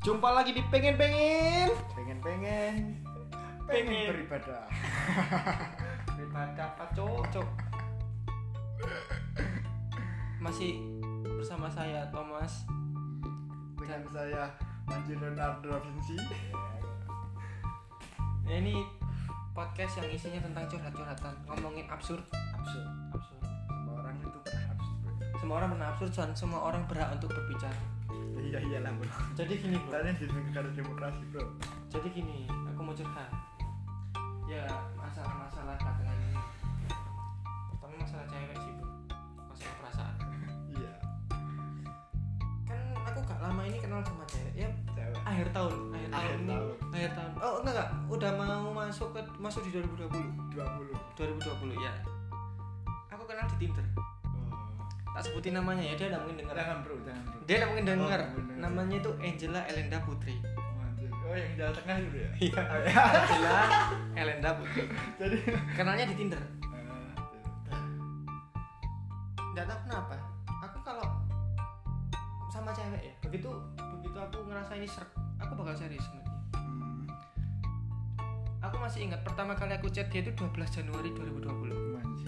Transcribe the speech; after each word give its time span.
Jumpa 0.00 0.32
lagi 0.32 0.56
di 0.56 0.62
pengen 0.72 0.96
pengen 0.96 1.68
pengen 1.92 2.18
pengen 2.24 2.74
Pengen. 3.68 4.08
beribadah 4.10 4.64
daripada 6.16 6.62
apa 6.66 6.84
cocok. 6.90 7.48
Masih 10.40 10.80
bersama 11.22 11.68
saya 11.68 12.02
Thomas. 12.08 12.64
dengan 13.76 14.04
saya 14.08 14.44
Manji 14.84 15.16
Leonardo 15.16 15.72
Vinci 15.80 16.16
Ya, 18.44 18.56
ini 18.56 18.82
podcast 19.50 19.98
yang 19.98 20.10
isinya 20.10 20.40
tentang 20.42 20.64
curhat-curhatan, 20.66 21.34
ngomongin 21.46 21.86
absurd. 21.86 22.20
absurd 22.30 22.86
Absurd. 23.10 23.42
semua 23.68 23.94
orang 24.00 24.14
itu 24.18 24.38
pernah 24.42 24.64
absurd. 24.68 24.98
Semua 25.38 25.54
orang 25.60 25.68
pernah 25.70 25.88
absurd 25.92 26.12
dan 26.12 26.30
semua 26.34 26.60
orang 26.64 26.82
berhak 26.88 27.08
untuk 27.14 27.30
berbicara. 27.30 27.78
Iya 28.42 28.58
iyalah 28.60 28.92
bro 28.92 29.08
Jadi 29.34 29.52
gini 29.56 29.76
bro. 29.78 29.90
kalian 29.92 30.14
di 30.14 30.24
negara 30.26 30.68
demokrasi 30.70 31.22
bro 31.28 31.44
Jadi 31.86 32.08
gini, 32.10 32.38
aku 32.64 32.80
mau 32.80 32.92
curhat. 32.92 33.30
Ya 34.46 34.62
masalah-masalah 34.94 35.74
belakangan 35.74 36.16
ini. 36.16 36.38
Pertama 37.70 37.94
masalah 37.98 38.26
cewek 38.26 38.56
sih 38.56 38.72
bro. 38.72 38.88
Masalah 39.44 39.74
perasaan. 39.76 40.14
iya 40.68 40.92
Kan 42.64 42.78
aku 43.04 43.18
gak 43.20 43.38
lama 43.40 43.62
ini 43.64 43.78
kenal 43.78 44.00
sama 44.00 44.24
cewek. 44.24 44.54
Ya 44.56 44.68
cewek 44.88 45.18
akhir 45.20 45.46
tahun, 45.50 45.74
akhir, 45.90 46.08
Akhir 46.10 46.30
tahun 46.30 46.40
ini. 46.40 46.48
tahun. 46.48 46.68
Akhir 46.90 47.10
tahun. 47.12 47.32
Oh 47.36 47.54
enggak 47.58 47.74
enggak, 47.74 47.88
udah 48.08 48.30
mau 48.32 48.70
masuk 48.72 49.08
ke 49.10 49.20
masuk 49.36 49.62
di 49.62 49.70
2020. 49.72 50.08
20 50.50 50.94
2020 51.16 51.74
ya. 51.76 51.92
Aku 53.10 53.22
kenal 53.24 53.46
di 53.48 53.56
Tinder. 53.60 53.86
Tak 55.10 55.22
sebutin 55.22 55.52
namanya 55.52 55.82
ya, 55.82 55.94
dia 55.94 56.06
tidak 56.06 56.22
mungkin 56.22 56.38
dengar. 56.40 56.54
jangan 56.56 56.76
bro 56.80 56.94
jangan 57.02 57.22
bro 57.24 57.38
Dia 57.42 57.54
tidak 57.56 57.68
mungkin 57.68 57.86
dengar. 57.88 58.20
Oh, 58.20 58.30
dengar. 58.32 58.56
namanya 58.60 58.96
itu 58.96 59.10
Angela 59.18 59.60
Elenda 59.64 59.98
Putri. 60.00 60.34
oh, 61.20 61.34
yang 61.36 61.52
jalan 61.54 61.74
tengah 61.76 61.96
itu 61.96 62.16
ya 62.16 62.30
Iya. 62.40 62.60
Oh, 62.64 62.78
ya. 62.80 63.02
Angela 63.12 63.58
Elenda 64.20 64.50
Putri. 64.52 64.82
jadi 65.16 65.36
Kenalnya 65.72 66.04
di 66.04 66.14
Tinder. 66.14 66.42
Ah, 67.68 67.82
Nggak 69.50 69.64
tahu 69.64 69.78
kenapa. 69.84 70.14
Aku 70.60 70.78
kalau 70.80 71.06
sama 72.48 72.70
cewek 72.70 73.00
ya, 73.00 73.14
begitu 73.20 73.50
begitu 73.92 74.16
aku 74.16 74.38
ngerasa 74.44 74.74
ini 74.74 74.84
ser, 74.84 75.06
aku 75.36 75.54
bakal 75.54 75.70
serius 75.72 76.02
dia. 76.04 76.22
hmm. 76.52 77.06
Aku 78.60 78.76
masih 78.76 79.06
ingat 79.06 79.22
pertama 79.22 79.54
kali 79.54 79.72
aku 79.72 79.86
chat 79.88 80.06
dia 80.06 80.20
itu 80.20 80.30
12 80.30 80.50
Januari 80.68 81.10
2020. 81.10 81.46
Manji. 81.92 82.26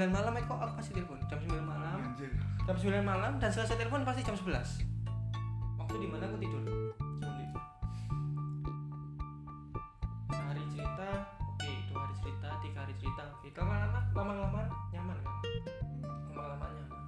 9 0.00 0.08
malam 0.08 0.32
eh, 0.32 0.44
kok 0.48 0.56
aku 0.56 0.80
masih 0.80 0.96
telepon? 0.96 1.20
Jam 1.28 1.36
9 1.36 1.60
malam. 1.60 2.00
Anjir. 2.00 2.32
jam 2.64 2.72
9 2.72 3.04
malam 3.04 3.36
dan 3.36 3.52
selesai 3.52 3.76
telepon 3.76 4.00
pasti 4.00 4.24
jam 4.24 4.32
11 4.32 4.48
waktu 5.76 5.96
di 6.00 6.08
mana 6.08 6.24
aku 6.24 6.40
tidur? 6.40 6.64
Sehari 10.24 10.62
cerita 10.72 11.08
oke 11.36 11.68
dua 11.84 12.00
hari 12.00 12.14
cerita 12.16 12.48
tiga 12.62 12.78
hari 12.80 12.94
cerita 12.96 13.22
oke. 13.28 13.48
Lama-lama 13.52 14.00
lama-lama 14.16 14.60
nyaman 14.88 15.16
kan? 15.20 15.34
Lama-lama 16.32 16.64
nyaman. 16.64 17.00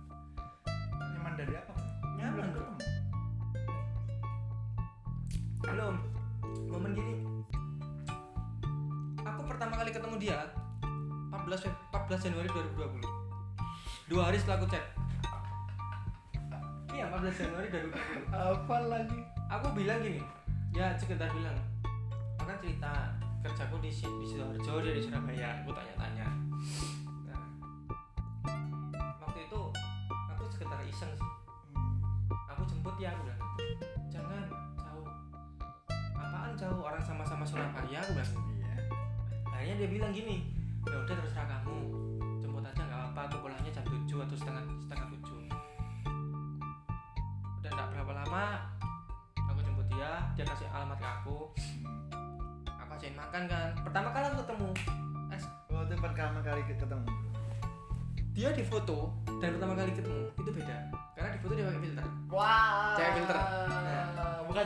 Nyaman 1.17 1.33
dari 1.33 1.55
apa? 1.57 1.73
Nyaman, 2.13 2.45
Belum 2.45 2.53
ketemu. 2.53 2.77
belum. 5.63 5.95
Momen 6.69 6.93
gini. 6.93 7.15
Aku 9.23 9.41
pertama 9.49 9.81
kali 9.81 9.89
ketemu 9.89 10.17
dia 10.21 10.39
14 11.53 11.69
Feb- 11.69 12.09
14 12.09 12.33
Januari 12.33 12.49
2020 12.49 14.09
dua 14.09 14.23
hari 14.25 14.41
setelah 14.41 14.57
aku 14.57 14.73
chat. 14.73 14.81
Iya 16.89 17.13
14 17.13 17.29
Januari 17.45 17.69
2020 17.69 18.33
Apa 18.33 18.77
lagi? 18.89 19.21
aku 19.53 19.67
bilang 19.77 20.01
gini 20.01 20.25
ya 20.73 20.97
sekedar 20.97 21.29
bilang 21.29 21.53
aku 22.41 22.49
kan 22.49 22.57
cerita 22.57 23.13
kerjaku 23.45 23.77
di 23.85 23.93
di 23.93 24.25
sidoarjo 24.25 24.81
dia 24.81 24.97
di 24.97 25.03
Surabaya. 25.05 25.61
Aku 25.61 25.77
tanya-tanya 25.77 26.22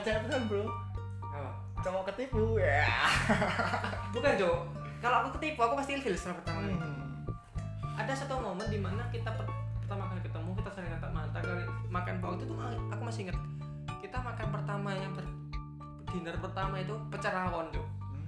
Filter, 0.06 0.40
Bro. 0.46 0.64
apa 1.26 1.50
Cowok 1.78 2.02
ketipu 2.08 2.56
ya. 2.56 2.86
bukan 4.14 4.32
Jo 4.36 4.62
kalau 4.96 5.22
aku 5.22 5.36
ketipu 5.36 5.60
aku 5.60 5.74
pasti 5.76 5.92
ilfil 5.94 6.14
setelah 6.14 6.40
pertama 6.40 6.58
kali 6.60 6.72
Hmm. 6.72 7.26
ada 7.96 8.12
satu 8.12 8.36
momen 8.36 8.66
di 8.66 8.76
mana 8.76 9.02
kita 9.06 9.28
per- 9.30 9.50
pertama 9.78 10.06
kali 10.06 10.20
ketemu 10.20 10.50
kita 10.54 10.70
saling 10.70 10.90
tatap 10.90 11.10
mata 11.10 11.38
kali 11.38 11.62
makan 11.86 12.14
waktu 12.18 12.42
itu 12.42 12.52
ma- 12.52 12.80
aku 12.88 13.02
masih 13.02 13.20
ingat 13.24 13.36
kita 13.98 14.16
makan 14.16 14.46
pertama 14.50 14.90
yang 14.90 15.12
ber 15.12 15.26
dinner 16.08 16.36
pertama 16.38 16.74
itu 16.76 16.94
pecel 17.08 17.30
rawon 17.30 17.66
tuh 17.68 17.86
Hmm. 18.00 18.24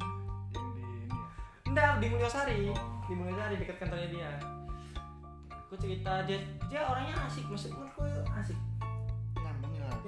Yang 0.51 0.67
di 0.69 0.81
ini 0.83 1.09
ya. 1.09 1.17
enggak 1.65 1.91
di 1.95 2.07
Mulyosari 2.09 2.59
Oh. 2.69 2.79
di 3.03 3.15
Mulyosari 3.15 3.55
dekat 3.57 3.77
kantornya 3.79 4.09
dia 4.09 4.31
aku 5.49 5.75
cerita 5.75 6.13
dia 6.25 6.39
dia 6.67 6.81
orangnya 6.83 7.17
asik 7.23 7.45
maksud 7.45 7.71
menurutku 7.71 8.05
asik 8.35 8.59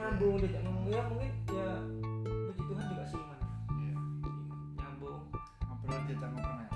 Nyambung 0.01 0.35
ya. 0.35 0.49
nyambung 0.49 0.49
dia 0.49 0.61
ngomong 0.63 0.87
ya 0.89 1.01
mungkin 1.05 1.31
ya 1.47 1.69
puji 2.49 2.63
Tuhan 2.63 2.85
juga 2.87 3.05
seiman 3.05 3.41
Iya. 3.71 3.93
nyambung 4.75 5.21
Ngobrol 5.61 6.01
dia 6.03 6.17
ngobrol 6.19 6.57
ya. 6.57 6.69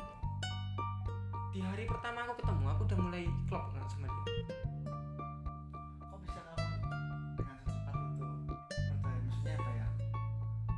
di 1.48 1.58
hari 1.60 1.84
pertama 1.86 2.18
aku 2.22 2.34
ketemu 2.36 2.64
aku 2.68 2.80
udah 2.84 2.98
mulai 3.00 3.22
klop 3.46 3.64
kan 3.70 3.84
sama 3.86 4.06
dia 4.06 4.22
Kok 6.02 6.18
bisa 6.20 6.40
kamu 6.42 6.68
dengan 7.34 7.56
secepat 7.60 7.94
itu 7.96 8.26
percaya 8.84 9.18
maksudnya 9.20 9.54
apa 9.54 9.70
ya? 9.72 9.86
Eh, 9.88 10.76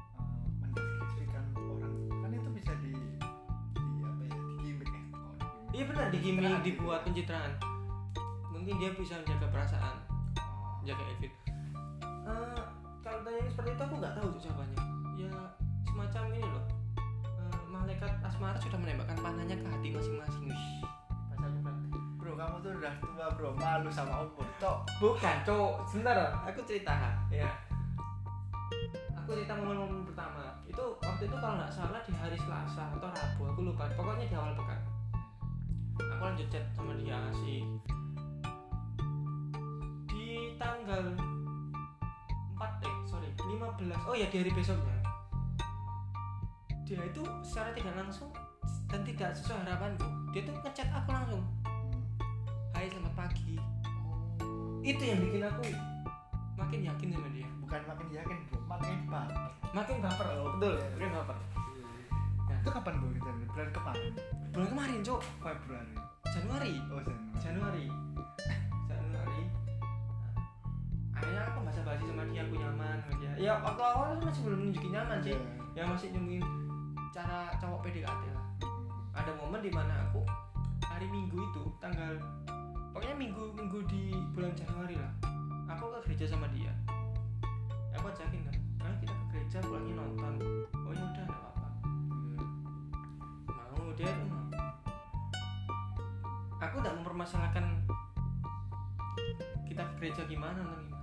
mendeskripsikan 0.62 1.44
orang 1.56 1.92
kan 2.14 2.30
itu 2.30 2.48
bisa 2.52 2.72
di 2.78 2.92
di 3.74 4.02
apa 4.02 4.22
ya? 4.22 4.36
Di 4.36 4.62
gimmick 4.62 4.88
ya. 4.88 5.02
Oh, 5.10 5.32
di 5.34 5.42
gimmick. 5.42 5.74
iya 5.74 5.84
benar 5.84 6.06
di 6.06 6.18
gimmick 6.20 6.46
gitu 6.52 6.62
dibuat 6.64 7.00
pencitraan 7.02 7.52
mungkin 8.48 8.74
dia 8.76 8.90
bisa 8.92 9.18
menjaga 9.18 9.48
perasaan 9.50 9.96
Oh. 10.36 10.78
jaga 10.84 11.02
Evit 11.10 11.32
kalau 11.34 11.42
tanya 11.42 11.45
seperti 13.56 13.72
itu 13.72 13.82
aku 13.88 13.94
nggak 13.96 14.12
tahu 14.12 14.28
jawabannya. 14.36 14.80
Ya 15.16 15.32
semacam 15.88 16.22
ini 16.28 16.44
loh. 16.44 16.64
Eh, 17.40 17.60
malaikat 17.72 18.12
asmara 18.20 18.60
sudah 18.60 18.76
menembakkan 18.76 19.16
panahnya 19.16 19.56
ke 19.56 19.64
hati 19.64 19.88
masing-masing. 19.96 20.52
Bro, 22.20 22.36
kamu 22.36 22.60
tuh 22.60 22.72
udah 22.76 22.92
tua 23.00 23.26
bro. 23.32 23.56
Malu 23.56 23.88
sama 23.88 24.28
umur. 24.28 24.44
Cok. 24.60 25.00
Bukan 25.00 25.36
cok. 25.48 25.88
Sebentar. 25.88 26.36
Aku 26.44 26.60
cerita. 26.68 27.16
Ya. 27.32 27.48
Aku 29.24 29.32
cerita 29.32 29.56
momen-momen 29.56 30.04
pertama. 30.04 30.52
Itu 30.68 31.00
waktu 31.00 31.24
itu 31.24 31.36
kalau 31.40 31.56
nggak 31.56 31.72
salah 31.72 32.04
di 32.04 32.12
hari 32.12 32.36
Selasa 32.36 32.92
atau 32.92 33.08
Rabu 33.08 33.42
aku 33.56 33.60
lupa. 33.72 33.88
Pokoknya 33.96 34.28
di 34.28 34.36
awal 34.36 34.52
pekan. 34.52 34.80
Aku 35.96 36.22
lanjut 36.28 36.44
chat 36.52 36.68
sama 36.76 36.92
dia 37.00 37.16
sih. 37.40 37.64
Di 40.12 40.52
tanggal 40.60 41.16
4 41.16 41.16
sorry 41.16 41.35
15 43.76 44.08
oh 44.08 44.14
ya 44.16 44.26
di 44.32 44.36
hari 44.40 44.52
besoknya 44.56 44.98
dia 46.86 47.02
itu 47.02 47.22
secara 47.42 47.74
tidak 47.74 47.94
langsung 47.98 48.30
dan 48.86 49.02
tidak 49.02 49.34
sesuai 49.34 49.66
harapanku 49.66 50.06
dia 50.36 50.44
tuh 50.44 50.52
ngechat 50.60 50.92
aku 50.92 51.16
langsung. 51.16 51.40
Hai 52.76 52.92
selamat 52.92 53.16
pagi. 53.16 53.56
Itu 54.84 55.00
yang 55.00 55.24
bikin 55.24 55.40
aku 55.48 55.64
makin 56.60 56.80
yakin 56.84 57.08
sama 57.08 57.28
dia. 57.32 57.48
Bukan 57.64 57.80
makin 57.88 58.08
yakin 58.12 58.36
bro 58.44 58.60
makin 58.68 58.96
baper. 59.08 59.48
Makin 59.72 59.96
baper. 60.04 60.26
Oh, 60.36 60.52
betul 60.60 60.76
iya. 60.76 60.88
makin 60.92 61.10
baper. 61.16 61.36
Itu 62.52 62.68
kapan 62.68 62.94
bro 63.00 63.08
kita 63.16 63.30
bulan 63.48 63.68
kemarin? 63.72 64.12
Bulan 64.52 64.68
kemarin 64.76 64.98
cok 65.00 65.20
Februari. 65.40 65.94
Januari. 66.28 66.72
Oh 66.92 67.00
Januari. 67.00 67.24
Januari 67.40 68.05
bahasa 71.66 71.82
basi 71.82 72.06
sama 72.06 72.22
dia 72.30 72.46
aku 72.46 72.54
nyaman 72.62 73.02
dia 73.18 73.32
ya 73.34 73.52
waktu 73.58 73.82
awal 73.82 74.14
masih 74.22 74.46
belum 74.46 74.70
nunjukin 74.70 74.94
nyaman 74.94 75.18
sih. 75.18 75.34
Iya. 75.74 75.82
ya 75.82 75.90
masih 75.90 76.14
nungguin 76.14 76.46
cara 77.10 77.50
cowok 77.58 77.82
PDKT 77.82 78.22
lah. 78.30 78.46
Ada 79.18 79.34
momen 79.34 79.60
di 79.64 79.72
mana 79.74 80.06
aku 80.06 80.22
hari 80.86 81.10
minggu 81.10 81.34
itu 81.34 81.62
tanggal 81.82 82.22
pokoknya 82.94 83.18
minggu 83.18 83.50
minggu 83.58 83.82
di 83.90 84.14
bulan 84.30 84.54
Januari 84.54 84.94
lah 84.94 85.10
aku 85.66 85.90
ke 85.90 85.98
gereja 86.06 86.38
sama 86.38 86.46
dia. 86.54 86.70
Aku 87.98 88.14
ajakin 88.14 88.46
kan 88.46 88.56
karena 88.78 88.96
kita 89.02 89.12
ke 89.12 89.24
gereja 89.34 89.58
pulangnya 89.66 89.94
nonton. 89.98 90.34
Oh 90.86 90.92
ya 90.94 91.02
udah 91.02 91.24
ada 91.26 91.36
apa 91.50 91.68
mau 93.74 93.92
dia 93.98 94.06
tuh 94.06 94.26
mau. 94.30 94.44
Aku 96.62 96.76
tidak 96.78 96.94
mempermasalahkan 97.02 97.64
kita 99.66 99.82
ke 99.82 99.92
gereja 99.98 100.22
gimana 100.30 100.62
nonton 100.62 100.86
gimana 100.88 100.95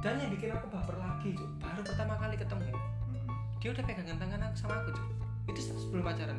dan 0.00 0.16
yang 0.16 0.32
bikin 0.32 0.48
aku 0.56 0.66
baper 0.72 0.96
lagi 0.96 1.36
Cuk, 1.36 1.50
baru 1.60 1.80
pertama 1.84 2.16
kali 2.16 2.34
ketemu. 2.40 2.72
Mm-mm. 2.72 3.28
dia 3.60 3.68
udah 3.68 3.84
pegangan 3.84 4.16
tangan 4.16 4.40
aku 4.48 4.56
sama 4.56 4.74
aku 4.80 4.90
Cuk. 4.96 5.08
itu 5.52 5.60
sebelum 5.76 6.04
pacaran. 6.08 6.38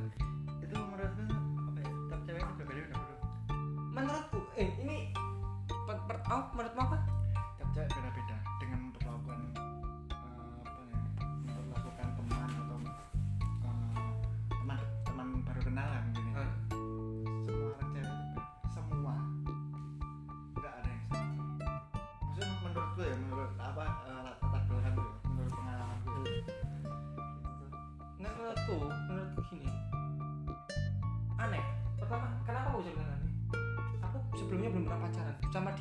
Itu 0.65 0.75
menurutku 0.81 1.23
apa 1.69 1.79
ya? 1.85 1.91
Tapi 2.09 2.21
cewek 2.25 2.41
itu 2.41 2.53
berbeda 2.57 2.81
beda 2.81 2.95
bro 2.97 3.15
menurutku 3.91 4.39
eh 4.57 4.69
ini 4.81 4.97
per, 5.69 5.97
per, 6.09 6.17
oh, 6.33 6.43
menurutmu 6.57 6.81
apa? 6.81 6.97
Tiap 7.61 7.69
cewek 7.69 7.89
beda 7.93 8.09
beda 8.17 8.35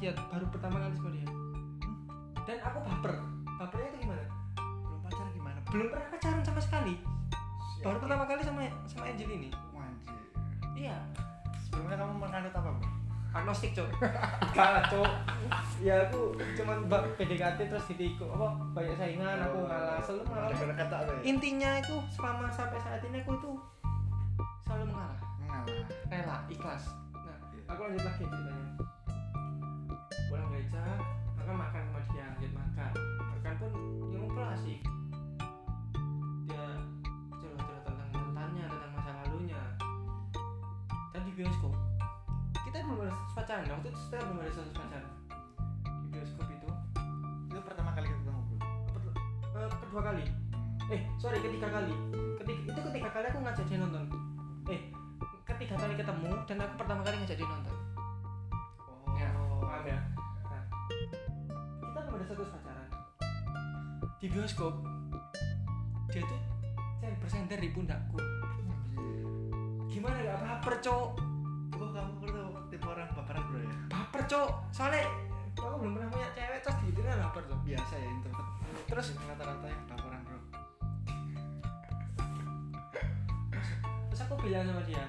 dia 0.01 0.17
baru 0.33 0.49
pertama 0.49 0.81
kali 0.81 0.95
sama 0.97 1.11
dia. 1.13 1.29
Dan 2.49 2.59
aku 2.65 2.79
baper. 2.81 3.13
Bapernya 3.61 3.89
itu 3.93 3.99
gimana? 4.09 4.25
Belum 4.57 5.01
pacaran 5.05 5.31
gimana? 5.37 5.59
Belum 5.69 5.87
pernah 5.93 6.09
pacaran 6.09 6.41
sama 6.41 6.61
sekali. 6.65 6.95
Siap. 7.77 7.85
baru 7.85 7.99
pertama 8.01 8.25
kali 8.25 8.41
sama 8.41 8.61
sama 8.89 9.05
Angel 9.13 9.29
ini. 9.29 9.49
Iya. 10.73 10.97
Sebelumnya 11.69 12.01
kamu 12.01 12.15
menganut 12.17 12.53
apa 12.57 12.71
bro 12.73 12.89
agnostik 13.31 13.71
cok 13.79 13.87
kalah 14.59 14.83
cok 14.91 15.07
ya 15.79 16.03
aku 16.11 16.35
cuman 16.59 16.91
bak 16.91 17.15
PDKT 17.15 17.71
terus 17.71 17.87
ditikuk 17.87 18.27
apa 18.27 18.59
banyak 18.75 18.97
saingan 18.99 19.39
aku 19.39 19.71
ngalah. 19.71 20.03
Selalu 20.03 20.23
mengalah. 20.27 20.75
Kata 20.75 20.97
apa 21.07 21.11
ya? 21.15 21.21
Intinya 21.31 21.71
itu 21.79 21.97
selama 22.11 22.51
sampai 22.51 22.79
saat 22.83 23.01
ini 23.07 23.23
aku 23.23 23.39
itu 23.39 23.51
selalu 24.67 24.91
mengalah. 24.91 25.19
Ngalah 25.47 25.87
rela 26.11 26.37
ikhlas. 26.51 26.85
Nah 27.15 27.39
Iya. 27.55 27.63
aku 27.71 27.81
lanjut 27.87 28.03
lagi 28.03 28.19
ceritanya 28.27 28.65
makan 33.71 34.03
pun 34.03 34.11
ya 34.11 34.19
ngobrol 34.19 34.49
asik 34.51 34.81
dia 36.51 36.65
cerita-cerita 37.39 37.87
tentang 37.87 38.11
mantannya 38.11 38.65
tentang 38.67 38.91
masa 38.99 39.11
lalunya. 39.23 39.63
Dan 41.15 41.21
di 41.23 41.33
bioskop. 41.39 41.75
Kita 42.67 42.83
belum 42.87 43.07
ada 43.07 43.15
pacaran 43.35 43.67
waktu 43.71 43.87
itu 43.91 43.99
kita 44.11 44.17
belum 44.27 44.39
ada 44.43 44.51
status 44.51 44.75
pacaran 44.75 45.07
di 45.87 46.07
bioskop 46.11 46.47
itu. 46.51 46.69
Itu 47.51 47.61
pertama 47.63 47.91
kali 47.95 48.07
ketemu 48.11 48.43
bro 48.59 48.67
per- 48.91 49.15
eh, 49.63 49.71
kedua 49.87 50.03
kali. 50.03 50.25
Eh 50.91 51.01
sorry 51.23 51.39
ketiga 51.39 51.71
kali. 51.71 51.95
Ketiga 52.43 52.61
itu 52.75 52.81
ketiga 52.91 53.09
kali 53.15 53.27
aku 53.31 53.39
ngajak 53.47 53.67
dia 53.71 53.79
nonton. 53.79 54.05
Eh 54.67 54.81
ketiga 55.47 55.75
kali 55.79 55.95
ketemu 55.95 56.31
dan 56.51 56.57
aku 56.67 56.75
pertama 56.75 57.01
kali 57.07 57.15
ngajak 57.23 57.39
dia 57.39 57.47
nonton. 57.47 57.77
Oh. 58.91 59.15
Ya, 59.15 59.31
paham 59.63 59.87
ya? 59.87 59.99
Nah, 60.51 60.63
kita 61.79 61.99
belum 62.07 62.19
ada 62.19 62.25
status 62.27 62.51
pacaran. 62.51 62.70
Di 64.21 64.29
bioskop, 64.29 64.85
dia 66.13 66.21
tuh 66.21 66.41
saya 67.01 67.17
bersandar 67.25 67.57
di 67.57 67.73
pundakku. 67.73 68.21
Gimana 69.89 70.21
gak 70.21 70.41
baper, 70.45 70.77
cok? 70.85 71.09
oh 71.81 71.89
kamu 71.89 72.13
perlu 72.21 72.53
tipe 72.69 72.85
orang 72.85 73.09
baperan 73.17 73.41
bro 73.49 73.65
ya 73.65 73.73
Baper, 73.89 74.23
cok. 74.29 74.51
Soalnya 74.77 75.09
aku 75.57 75.81
belum 75.81 75.97
pernah 75.97 76.13
punya 76.13 76.29
cewek 76.37 76.61
terus 76.61 76.77
gitu 76.85 77.01
kan 77.01 77.17
baper, 77.17 77.43
cok. 77.49 77.61
biasa 77.65 77.93
ya 77.97 78.09
introvert 78.13 78.49
Terus 78.93 79.07
rata-rata 79.25 79.67
yang 79.73 79.83
baperan 79.89 80.21
bro 80.29 80.39
terus 84.13 84.21
aku 84.21 84.35
bilang 84.45 84.69
sama 84.69 84.85
dia, 84.85 85.05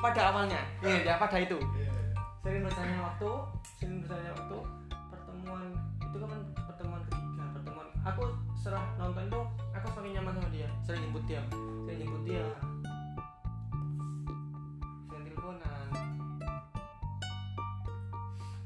pada 0.00 0.32
awalnya. 0.32 0.60
Iya 0.80 0.98
ya 1.04 1.14
pada 1.20 1.36
itu. 1.36 1.60
Iya, 1.76 1.92
sering 2.40 2.64
bertanya 2.64 2.98
waktu 3.04 3.30
sering 3.76 4.00
bertanya 4.00 4.30
waktu 4.32 4.58
pertemuan 5.12 5.64
itu 6.00 6.16
kan 6.16 6.40
pertemuan 6.64 7.00
ketiga 7.06 7.44
pertemuan. 7.52 7.86
Aku 8.08 8.22
setelah 8.56 8.84
nonton 8.96 9.28
itu 9.28 9.40
aku 9.76 9.86
semakin 9.92 10.12
nyaman 10.20 10.32
sama 10.40 10.48
dia. 10.48 10.68
Sering 10.88 11.02
nyebut 11.04 11.24
dia. 11.28 11.42
Sering 11.84 11.98
nyebut 12.00 12.22
dia. 12.24 12.44
Sering 15.06 15.22
teleponan. 15.28 15.88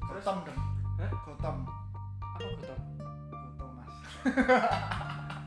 Gotom 0.07 0.39
dong 0.47 0.61
Hah? 0.95 1.11
Gotom 1.27 1.57
apa 2.35 2.51
gotong 2.59 2.83
Gotom 3.31 3.71
mas. 3.79 3.95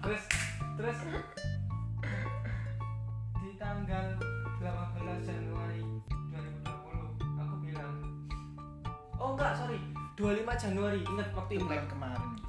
Terus 0.03 0.23
25 10.17 10.49
Januari 10.57 11.05
ingat 11.05 11.29
waktu 11.37 11.61
Imlek 11.61 11.85
kemarin 11.85 12.41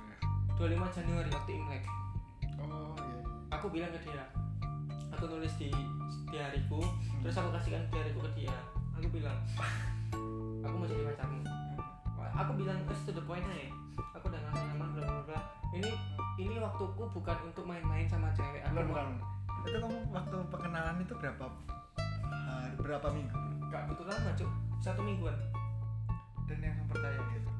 bro 0.56 0.64
ya 0.64 0.80
25 0.80 0.88
Januari 0.88 1.28
waktu 1.28 1.50
Imlek. 1.60 1.84
Oh 2.64 2.96
iya. 2.96 3.20
Aku 3.60 3.68
bilang 3.68 3.92
ke 3.92 4.00
dia 4.08 4.24
aku 5.12 5.28
nulis 5.28 5.52
di 5.60 5.68
di 6.32 6.36
hariku 6.40 6.80
terus 7.20 7.36
aku 7.36 7.52
kasihkan 7.52 7.84
di 7.92 7.96
hariku 8.00 8.24
ke 8.24 8.30
dia. 8.40 8.56
Aku 8.96 9.12
bilang 9.12 9.36
aku 10.64 10.74
mau 10.80 10.88
jadi 10.88 11.12
pacarmu. 11.12 11.44
Aku 12.40 12.52
bilang 12.56 12.80
eh, 12.88 12.98
to 13.04 13.12
the 13.12 13.20
point 13.28 13.44
aja 13.44 13.68
aku 14.16 14.32
udah 14.32 14.40
ngerasa 14.48 14.64
nyaman 14.72 14.88
bla 14.96 15.04
bla 15.04 15.22
bla. 15.28 15.40
Ini 15.76 15.90
ini 16.40 16.56
waktuku 16.56 17.04
bukan 17.12 17.36
untuk 17.52 17.68
main-main 17.68 18.08
sama 18.08 18.32
cewek 18.32 18.64
aku 18.64 18.80
bukan 18.80 18.88
mau- 18.88 18.96
bukan 18.96 19.08
itu 19.68 19.76
kamu 19.84 19.98
waktu 20.16 20.36
perkenalan 20.48 20.96
itu 21.04 21.14
berapa 21.20 21.44
hari 22.48 22.72
berapa 22.80 23.06
minggu? 23.12 23.36
Gak 23.68 23.84
butuh 23.92 24.08
lama 24.08 24.32
cuk 24.32 24.48
Satu 24.80 25.04
mingguan. 25.04 25.36
Dan 26.48 26.64
yang 26.64 26.80
percaya 26.88 27.20
gitu 27.36 27.57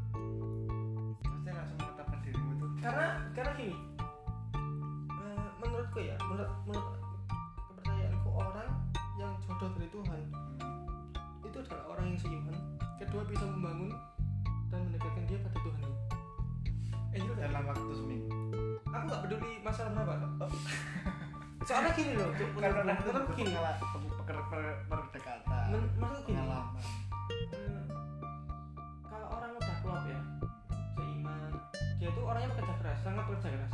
Karena 2.78 3.06
karena 3.34 3.52
gini. 3.58 3.76
Menurutku 5.58 5.98
ya 5.98 6.14
menurut 6.30 6.50
menurut 6.64 6.96
kepercayaanku 7.68 8.30
orang 8.30 8.70
yang 9.18 9.34
jodoh 9.42 9.70
dari 9.74 9.88
Tuhan 9.90 10.20
itu 11.42 11.56
adalah 11.66 11.84
orang 11.96 12.06
yang 12.14 12.18
seiman 12.22 12.56
kedua 13.02 13.22
bisa 13.26 13.42
membangun 13.42 13.90
dan 14.70 14.80
mendekatkan 14.86 15.24
dia 15.26 15.38
pada 15.42 15.58
Tuhan. 15.64 15.82
Eh 17.10 17.18
itu 17.18 17.32
dalam 17.34 17.62
waktu 17.66 17.92
seminggu. 17.96 18.30
Aku 18.86 19.02
nggak 19.10 19.22
peduli 19.26 19.52
masalah 19.64 19.90
berapa 19.92 20.46
Oh. 20.46 20.52
soalnya 21.68 21.92
gini 21.92 22.16
loh 22.16 22.30
karena 22.56 22.94
menurut 22.96 23.28
gini. 23.36 23.52
perdekatan 24.88 25.68
maksudku 26.00 26.32
gini. 26.32 26.40
pengalaman 26.40 27.97
orangnya 32.28 32.48
pekerja 32.52 32.74
keras 32.76 32.98
sangat 33.00 33.24
pekerja 33.24 33.48
keras. 33.50 33.72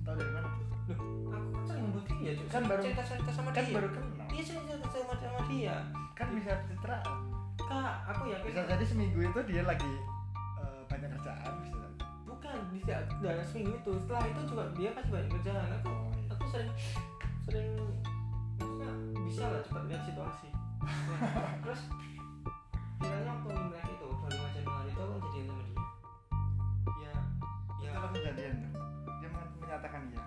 Tahu 0.00 0.14
dari 0.14 0.32
mana? 0.32 0.48
Loh 0.86 0.98
aku 1.30 1.48
kan 1.52 1.62
sering 1.66 1.84
ngebut 1.86 2.04
dia 2.08 2.30
Cuk. 2.32 2.46
Kan 2.48 2.62
baru- 2.64 2.84
cerita 2.84 3.02
cerita 3.02 3.30
sama 3.30 3.50
kan 3.50 3.64
dia. 3.64 3.74
baru 3.74 3.88
kenal. 3.90 4.26
Iya 4.30 4.42
sering 4.42 4.64
cerita 4.64 4.86
sama, 4.88 5.12
sama 5.16 5.40
dia. 5.46 5.74
Kan 6.14 6.28
bisa 6.32 6.50
pencitraan 6.62 7.16
kak 7.60 7.94
aku 8.08 8.22
yakin. 8.26 8.46
Bisa 8.46 8.60
jadi 8.66 8.84
seminggu 8.84 9.18
itu 9.20 9.40
dia 9.44 9.62
lagi 9.62 9.92
eh, 10.56 10.80
banyak 10.86 11.10
kerjaan 11.14 11.52
bisa 11.60 11.74
jadi. 11.76 11.94
bukan 12.24 12.58
bisa 12.72 12.94
dalam 13.20 13.44
seminggu 13.44 13.72
itu. 13.76 13.92
Setelah 14.00 14.24
itu 14.26 14.40
juga 14.46 14.64
dia 14.74 14.90
pasti 14.90 15.10
banyak 15.10 15.30
kerjaan. 15.30 15.68
Aku 15.78 15.90
oh 15.90 16.10
iya. 16.14 16.30
aku 16.32 16.44
sering 16.48 16.70
sering 17.40 17.68
maksudnya 18.56 18.90
bisa 19.22 19.44
lah 19.46 19.60
cepat 19.62 19.82
lihat 19.86 20.02
situasi. 20.04 20.48
Nah, 20.80 21.54
terus 21.62 21.80
kiranya 22.98 23.32
waktu 23.32 23.48
Imlek 23.52 23.84
itu 23.86 24.04
25 24.04 24.56
Januari 24.56 24.88
itu 24.88 25.00
aku 25.00 25.16
jadian 25.28 25.59
kejadian. 28.20 28.54
Tuh 29.04 29.14
dia 29.18 29.28
men- 29.32 29.52
menyatakan 29.58 30.00
iya. 30.12 30.22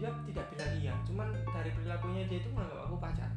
Dia 0.00 0.08
tidak 0.28 0.44
bilang 0.52 0.72
iya 0.80 0.92
cuman 1.04 1.28
dari 1.52 1.70
perilakunya 1.72 2.22
dia 2.28 2.38
itu 2.44 2.48
menganggap 2.52 2.88
aku 2.88 2.96
pacar. 3.00 3.30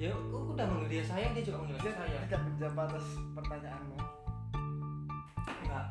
Ya 0.00 0.08
aku 0.12 0.56
udah 0.56 0.64
manggil 0.68 0.88
dia 0.88 1.02
sayang 1.04 1.32
dia 1.32 1.44
juga 1.44 1.64
manggil 1.64 1.78
dia 1.80 1.94
sayang 1.96 2.22
tidak 2.28 2.42
menjawab 2.44 2.78
atas 2.88 3.06
pertanyaanmu. 3.36 3.98
Enggak. 5.64 5.86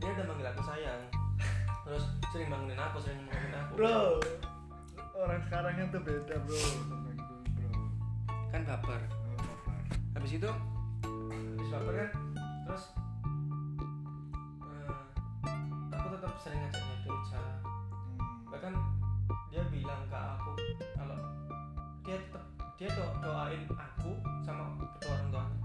Dia 0.00 0.08
udah 0.16 0.26
manggil 0.28 0.46
aku 0.52 0.62
sayang 0.64 1.02
terus 1.80 2.04
sering 2.30 2.46
bangunin 2.46 2.78
aku 2.78 2.96
sering 3.02 3.24
bangunin 3.26 3.56
aku. 3.56 3.72
Bro 3.80 3.98
orang 5.20 5.42
sekarang 5.42 5.74
itu 5.76 5.98
beda 6.00 6.36
bro 6.46 6.56
sama 6.56 7.10
dulu 7.12 7.34
bro. 7.56 7.70
Kan 8.54 8.62
baper. 8.64 9.00
Oh 9.10 9.36
bapak 9.36 9.76
habis 10.16 10.32
itu 10.38 10.50
habis 11.04 11.68
baper 11.68 11.94
kan 11.98 12.10
terus 12.68 12.84
doain 23.68 23.76
aku 23.76 24.10
sama 24.40 24.72
kedua 24.80 25.12
orang 25.12 25.28
tuanya. 25.28 25.56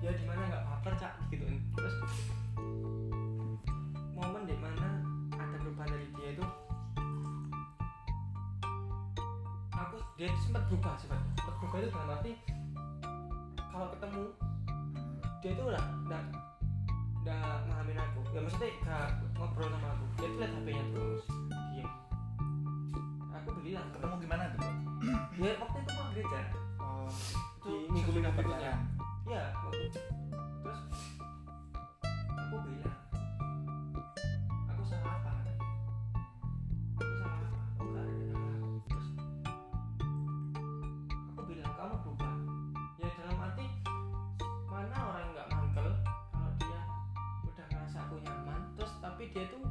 Ya 0.00 0.10
di 0.16 0.24
mana 0.24 0.40
nggak 0.48 0.64
baper 0.64 0.92
cak? 0.96 1.12
Gituin. 1.28 1.60
Terus 1.76 1.94
momen 4.16 4.42
di 4.48 4.56
mana 4.56 4.88
ada 5.36 5.56
perubahan 5.60 5.90
dari 5.90 6.06
dia 6.16 6.28
itu 6.38 6.44
aku 9.72 9.96
dia 10.14 10.30
itu 10.30 10.38
sempat 10.46 10.62
berubah 10.70 10.94
sifatnya 10.94 11.32
sempat 11.34 11.54
berubah 11.58 11.78
itu 11.82 11.88
dalam 11.90 12.14
arti 12.14 12.32
kalau 13.72 13.86
ketemu 13.90 14.22
dia 15.42 15.50
itu 15.50 15.62
udah 15.66 15.84
udah 16.06 16.22
udah 17.22 17.42
ngamin 17.70 17.98
aku. 17.98 18.20
Ya 18.32 18.40
maksudnya 18.42 18.70
gak 18.82 19.08
ngobrol 19.36 19.68
sama 19.68 19.88
aku. 19.92 20.04
Dia 20.18 20.26
tuh 20.26 20.38
liat 20.40 20.52
HP-nya 20.56 20.84
terus 20.94 21.24
diem. 21.74 21.90
Aku 23.36 23.48
bilang 23.60 23.86
ketemu 23.92 24.14
gimana 24.22 24.44
tuh 24.56 24.72
ya 25.42 25.58
waktu 25.58 25.78
itu 25.82 25.90
mau 25.98 26.06
gereja 26.14 26.40
oh 26.78 27.10
berikutnya 28.02 28.34
pacaran. 28.34 28.78
ya 29.30 29.54
waktu 29.62 29.86
terus 29.94 30.80
aku 32.34 32.56
bilang 32.66 32.98
aku 34.66 34.82
salah 34.82 35.22
apa? 35.22 35.30
Aku 36.98 37.14
salah 37.14 37.30
apa? 37.30 37.58
Oh 37.78 37.86
enggak 37.86 38.02
ada 38.02 38.24
salah 38.34 38.58
terus 38.90 39.06
aku 41.30 41.40
bilang 41.46 41.72
kamu 41.78 41.94
berubah 42.02 42.34
ya 42.98 43.06
dalam 43.22 43.38
arti 43.38 43.66
mana 44.66 44.98
orang 44.98 45.26
nggak 45.38 45.46
mangkel 45.54 45.88
kalau 46.34 46.50
dia 46.58 46.82
udah 47.46 47.66
ngerasa 47.70 47.98
aku 48.02 48.18
nyaman 48.18 48.60
terus 48.74 48.92
tapi 48.98 49.30
dia 49.30 49.46
tuh 49.46 49.61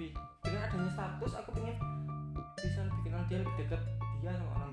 lebih 0.00 0.16
dengan 0.40 0.64
adanya 0.64 0.90
status 0.96 1.32
aku 1.44 1.60
pengen 1.60 1.76
bisa 2.56 2.88
lebih 2.88 3.00
kenal 3.04 3.20
dia 3.28 3.44
lebih 3.44 3.56
dekat 3.60 3.80
dia 4.24 4.32
sama 4.32 4.48
orang 4.56 4.69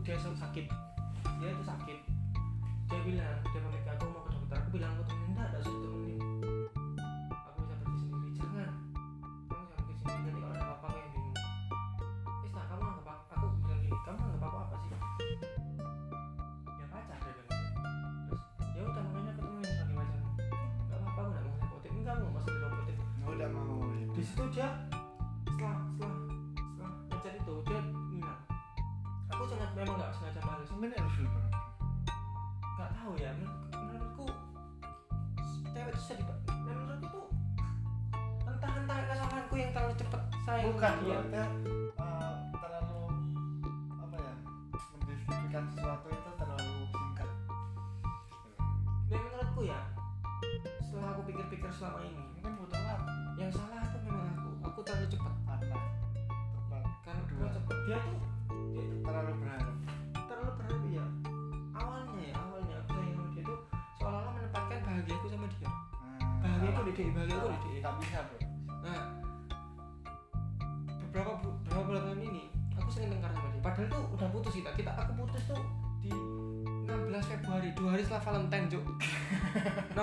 dia 0.00 0.16
sakit. 0.16 0.66
Dia 1.40 1.48
itu 1.52 1.64
sakit. 1.64 1.98
Dia 2.88 3.00
bilang 3.04 3.36
dia 3.52 3.60
ke 3.60 3.90
aku 3.92 4.04
mau 4.08 4.22
ke 4.24 4.30
dokter. 4.32 4.56
Aku 4.56 4.68
bilang 4.72 4.90
aku 4.96 5.02
temenin. 5.12 5.28
Enggak 5.36 5.46
ada 5.52 5.58
suruh 5.60 5.80
temenin. 5.84 6.18
Aku 7.28 7.58
bisa 7.60 7.74
pergi 7.84 7.98
sendiri. 8.00 8.28
Jangan. 8.40 8.70
Kamu 9.48 9.62
jangan 9.68 9.82
pergi 9.84 9.94
sendiri. 10.00 10.20
Nanti 10.24 10.40
kalau 10.40 10.52
ada 10.56 10.62
apa-apa 10.64 10.86
aku 10.88 10.96
yang 10.96 11.10
bingung. 11.12 11.36
Isna 12.48 12.62
kamu 12.64 12.82
anggap 12.88 13.06
aku, 13.08 13.24
aku 13.36 13.46
bilang 13.60 13.80
gini 13.84 13.98
kamu 14.08 14.20
anggap 14.24 14.42
aku 14.48 14.56
apa 14.56 14.76
sih? 14.80 14.90
Ya 16.80 16.86
pacar 16.88 17.18
dia 17.20 17.32
bilang 17.36 17.62
terus? 18.26 18.42
Ya 18.72 18.80
udah 18.88 19.02
makanya 19.04 19.32
aku 19.36 19.40
temenin. 19.44 19.64
Sebagai 19.68 19.92
pacarmu 19.92 20.28
nggak 20.88 20.98
apa-apa 21.00 21.20
aku 21.20 21.28
nggak 21.30 21.44
mau 21.44 21.52
ngerepotin 21.52 21.92
enggak 21.92 22.14
aku 22.16 22.20
nggak 22.24 22.34
maksud 22.34 22.52
direpotin 22.56 22.96
oh 23.04 23.32
udah 23.36 23.48
mau. 23.52 23.76
Di 24.16 24.22
situ 24.24 24.44
dia 24.48 24.68
mungkin 30.80 30.96
ilfil 30.96 31.28
bro 31.28 31.44
nggak 32.80 32.90
tahu 32.96 33.12
ya 33.20 33.30
men- 33.36 33.60
menurutku 33.76 34.32
cewek 35.76 35.92
itu 35.92 36.00
sedih 36.00 36.24
menurutku 36.48 37.04
tuh 37.12 37.26
entah 38.48 38.72
entah 38.80 38.96
kesalahanku 39.12 39.54
yang 39.60 39.70
terlalu 39.76 39.92
cepet 40.00 40.22
sayang. 40.48 40.72
Bukan 40.72 40.92
sama 41.04 41.44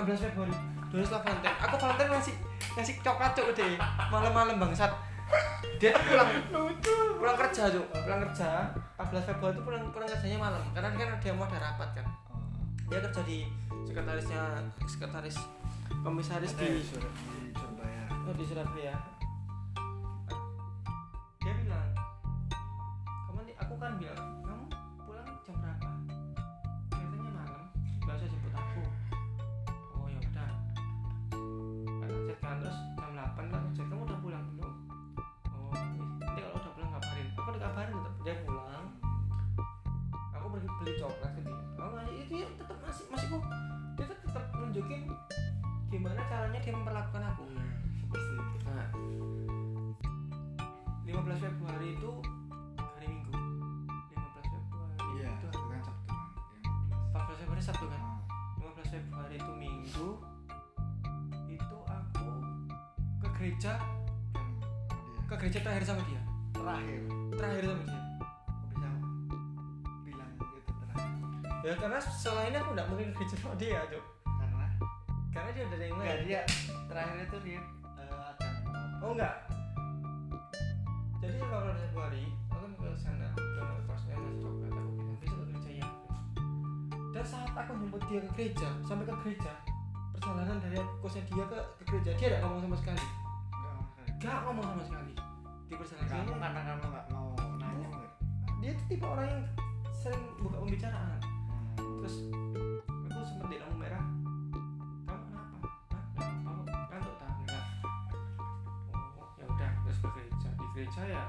16 0.06 0.30
Februari. 0.30 0.54
Dua 0.88 0.98
hari 1.02 1.04
setelah 1.04 1.22
Valentine. 1.26 1.56
Aku 1.66 1.74
Valentine 1.76 2.10
ngasih 2.14 2.34
ngasih 2.78 2.94
coklat 3.02 3.32
cuk 3.34 3.48
deh 3.58 3.74
malam-malam 4.12 4.56
bangsat. 4.62 4.92
Dia 5.82 5.90
tuh 5.92 6.02
pulang 6.06 6.30
pulang 7.18 7.36
kerja 7.36 7.62
cuk. 7.74 7.86
Pulang 7.90 8.20
kerja 8.30 8.48
14 8.94 9.28
Februari 9.34 9.52
itu 9.58 9.62
pulang 9.66 9.82
pulang 9.90 10.08
kerjanya 10.08 10.38
malam. 10.38 10.62
Karena 10.70 10.88
kan 10.94 11.18
dia 11.18 11.32
mau 11.34 11.44
ada 11.50 11.58
rapat 11.58 11.88
kan. 11.98 12.06
Oh. 12.30 12.40
dia 12.88 13.04
kerja 13.04 13.20
di 13.26 13.44
sekretarisnya 13.84 14.42
sekretaris 14.86 15.36
komisaris 16.00 16.52
di 16.56 16.80
di 16.80 16.84
Surabaya. 17.52 18.02
Oh, 18.24 18.34
di 18.36 18.44
Surabaya. 18.46 19.17
Dari 90.68 90.84
kosnya 91.00 91.22
dia 91.24 91.44
ke, 91.48 91.58
ke 91.80 91.82
gereja, 91.88 92.10
dia 92.12 92.26
tidak 92.28 92.40
ngomong 92.44 92.60
sama 92.68 92.76
sekali. 92.76 93.04
ngomong. 93.56 93.86
Gak 94.20 94.38
ngomong 94.44 94.66
sama 94.68 94.82
sekali. 94.84 95.12
Di 95.68 95.74
perjalanan 95.76 96.08
kamu 96.08 96.32
karena 96.36 96.60
kamu 96.64 96.84
nggak 96.88 97.06
mau 97.12 97.28
nanya 97.60 97.86
nggak 97.92 98.12
dia 98.58 98.70
tuh 98.74 98.86
tipe 98.90 99.06
orang 99.06 99.28
yang 99.32 99.42
sering 99.94 100.24
buka 100.42 100.56
pembicaraan. 100.60 101.20
Hmm. 101.78 101.96
Terus 102.02 102.16
aku 103.08 103.24
sempat 103.24 103.48
di 103.48 103.56
lampu 103.62 103.76
merah. 103.80 104.04
Kamu 105.08 105.22
kenapa? 105.30 105.56
Hah? 105.92 106.02
Nggak 106.12 106.28
apa-apa. 106.42 106.72
Kantuk 106.92 107.14
tak? 107.16 107.30
Enggak. 107.38 107.64
Oh, 108.92 109.26
ya 109.40 109.44
udah 109.46 109.70
terus 109.86 109.98
ke 110.04 110.08
gereja. 110.12 110.48
Di 110.52 110.66
gereja 110.76 111.02
ya 111.06 111.22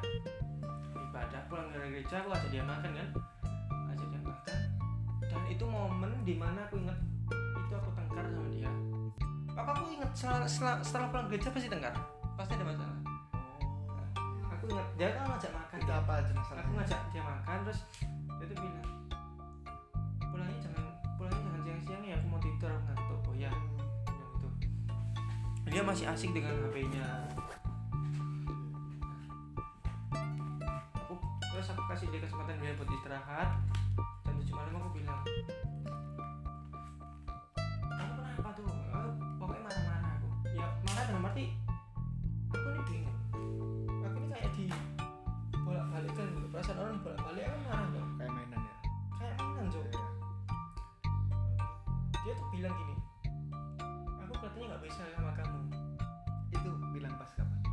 ibadah 0.99 1.41
pulang 1.47 1.69
dari 1.71 1.87
gereja 1.95 2.15
aku 2.25 2.29
ajak 2.35 2.49
dia 2.51 2.63
makan 2.65 2.91
kan. 2.91 3.07
Ajak 3.93 4.07
dia 4.09 4.21
makan. 4.25 4.59
Dan 5.29 5.41
itu 5.47 5.63
momen 5.63 6.11
di 6.27 6.35
mana 6.35 6.65
aku 6.67 6.75
inget 6.81 6.99
itu 7.69 7.73
aku 7.77 7.89
tengkar 7.93 8.25
sama 8.25 8.49
dia. 8.49 8.71
Apa 9.59 9.75
aku 9.75 9.91
inget 9.91 10.07
setelah, 10.15 10.47
setelah, 10.47 10.75
setelah 10.79 11.07
pulang 11.11 11.27
gereja 11.27 11.51
pasti 11.51 11.67
tengkar. 11.67 11.91
Pasti 12.39 12.55
ada 12.55 12.63
masalah. 12.63 12.95
oh. 12.95 14.55
Aku 14.55 14.63
inget 14.71 14.87
dia 14.95 15.07
kan 15.11 15.27
ngajak 15.35 15.51
makan. 15.51 15.77
itu 15.79 15.93
apa 15.95 16.11
aja 16.19 16.31
aku 16.31 16.39
masalahnya 16.39 16.71
ngajak 16.79 16.99
dia 17.11 17.23
makan 17.23 17.57
terus 17.67 17.79
dia 18.39 18.45
tuh 18.51 18.57
bilang 18.59 18.87
pulangnya 20.31 20.59
jangan 20.63 20.83
pulangnya 21.15 21.39
jangan 21.43 21.61
siang-siang 21.63 22.03
ya 22.07 22.15
aku 22.19 22.27
mau 22.31 22.39
tidur 22.39 22.71
aku 22.71 22.83
ngantuk. 22.87 23.19
Oh 23.27 23.35
ya 23.35 23.51
bilang 23.51 24.31
gitu. 24.31 24.47
Dia 25.67 25.83
masih 25.83 26.05
asik 26.07 26.31
dengan 26.31 26.55
HP-nya 26.55 27.07
aku 30.95 31.13
terus 31.51 31.67
aku 31.75 31.83
kasih 31.91 32.07
dia 32.15 32.23
kesempatan 32.23 32.55
dia 32.63 32.71
buat 32.79 32.87
istirahat. 32.87 33.49
Dan 34.23 34.33
tujuh 34.39 34.55
malam 34.55 34.79
aku 34.79 35.03
bilang 35.03 35.19
perasaan 46.59 46.83
orang 46.83 46.99
bolak 46.99 47.23
balik 47.23 47.47
aku 47.47 47.59
marah 47.71 47.87
dong 47.95 48.09
kayak 48.19 48.31
mainan 48.35 48.59
ya? 48.59 48.75
Kayak 49.15 49.35
mainan 49.39 49.65
cok. 49.71 49.79
Iya. 49.87 50.03
dia 52.19 52.33
tuh 52.35 52.47
bilang 52.51 52.73
gini 52.75 52.95
aku 54.19 54.33
katanya 54.43 54.65
nggak 54.75 54.81
bisa 54.83 55.03
sama 55.15 55.31
kamu. 55.39 55.59
Itu 56.51 56.69
bilang 56.91 57.15
pas 57.15 57.31
kapan? 57.31 57.63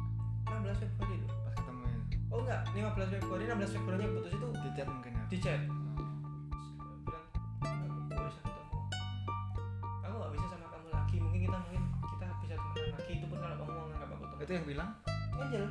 16 0.71 0.87
Februari 0.87 1.19
loh 1.19 1.35
pas 1.35 1.55
ketemuin 1.59 1.99
oh 2.31 2.39
enggak. 2.47 2.63
15 2.79 3.11
Februari 3.19 3.43
16 3.51 3.75
Februari 3.75 4.03
yang 4.07 4.15
putus 4.23 4.33
itu. 4.39 4.49
Di 4.55 4.71
chat 4.79 4.87
mungkin 4.87 5.11
ya? 5.19 5.25
Di 5.27 5.39
chat 5.43 5.61
bilang 5.67 7.27
aku 7.59 8.07
nggak 8.07 8.23
bisa 8.31 8.41
ketemu. 8.47 8.79
Aku 10.07 10.15
nggak 10.15 10.31
bisa 10.31 10.47
sama 10.47 10.67
kamu 10.71 10.89
lagi. 10.95 11.17
Mungkin 11.19 11.41
kita 11.43 11.59
mungkin 11.59 11.83
kita 11.91 12.27
bisa 12.39 12.55
temenan 12.55 12.95
lagi. 12.95 13.13
Itu 13.19 13.27
pun 13.27 13.39
kalau 13.43 13.57
kamu 13.59 13.71
mau 13.75 13.85
nganggap 13.91 14.09
aku 14.15 14.25
teman 14.31 14.45
itu 14.47 14.53
yang 14.55 14.67
bilang? 14.71 14.91
Angel 15.43 15.67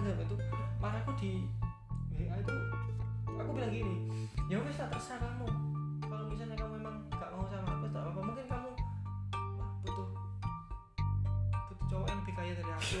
kan 0.00 0.16
sama 0.16 0.24
itu 0.24 0.36
marahku 0.80 1.12
di 1.20 1.32
WA 2.16 2.36
itu 2.40 2.56
aku 3.36 3.50
bilang 3.52 3.68
gini 3.68 3.96
ya 4.48 4.56
wes 4.64 4.80
lah 4.80 4.88
terserah 4.88 5.20
kamu. 5.20 5.46
Kalau 6.00 6.24
misalnya 6.26 6.56
kamu 6.56 6.72
memang 6.80 6.96
gak 7.12 7.30
mau 7.36 7.44
sama 7.46 7.68
aku 7.76 7.86
tak 7.92 8.02
apa 8.02 8.20
mungkin 8.24 8.46
kamu 8.48 8.70
wah, 9.60 9.70
butuh 9.84 10.08
butuh 11.68 11.86
cowok 11.92 12.06
yang 12.08 12.18
lebih 12.24 12.34
kaya 12.34 12.52
dari 12.56 12.72
aku. 12.72 13.00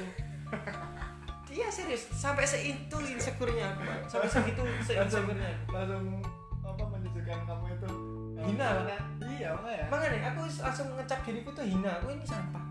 Dia 1.48 1.68
serius. 1.74 2.02
Sampai 2.12 2.44
seitu 2.44 2.96
insecure-nya 3.00 3.72
aku 3.72 3.82
sampai 4.06 4.28
segitu 4.28 4.62
se-insecure-nya 4.84 5.50
langsung 5.72 6.20
apa 6.60 6.84
menunjukkan 6.84 7.40
kamu 7.48 7.64
itu 7.72 7.90
eh, 8.38 8.44
Hina, 8.46 8.68
makanya 8.76 9.00
iya 9.26 9.48
makanya 9.56 9.84
makanya 9.88 10.18
aku 10.36 10.40
langsung 10.46 10.86
ngecap 11.00 11.18
diriku 11.24 11.50
tuh 11.56 11.64
hina. 11.64 11.90
Aku 11.98 12.12
ini 12.12 12.28
sampah. 12.28 12.64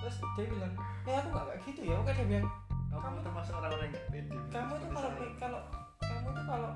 Terus 0.00 0.16
dia 0.34 0.44
bilang 0.48 0.72
ya 1.04 1.20
aku 1.20 1.28
gak 1.30 1.44
kayak 1.52 1.60
gitu 1.68 1.80
ya. 1.92 1.94
Oke 2.00 2.10
dia 2.16 2.26
bilang 2.26 2.48
kamu 2.88 3.00
kamu- 3.04 3.22
termasuk 3.22 3.54
orang-orang 3.54 3.88
yang 3.92 3.94
kamu 4.48 4.72
tuh 4.80 4.88
kalau 4.90 5.10
kalau 5.38 5.60
kamu 6.00 6.28
tuh 6.32 6.44
kalau 6.48 6.70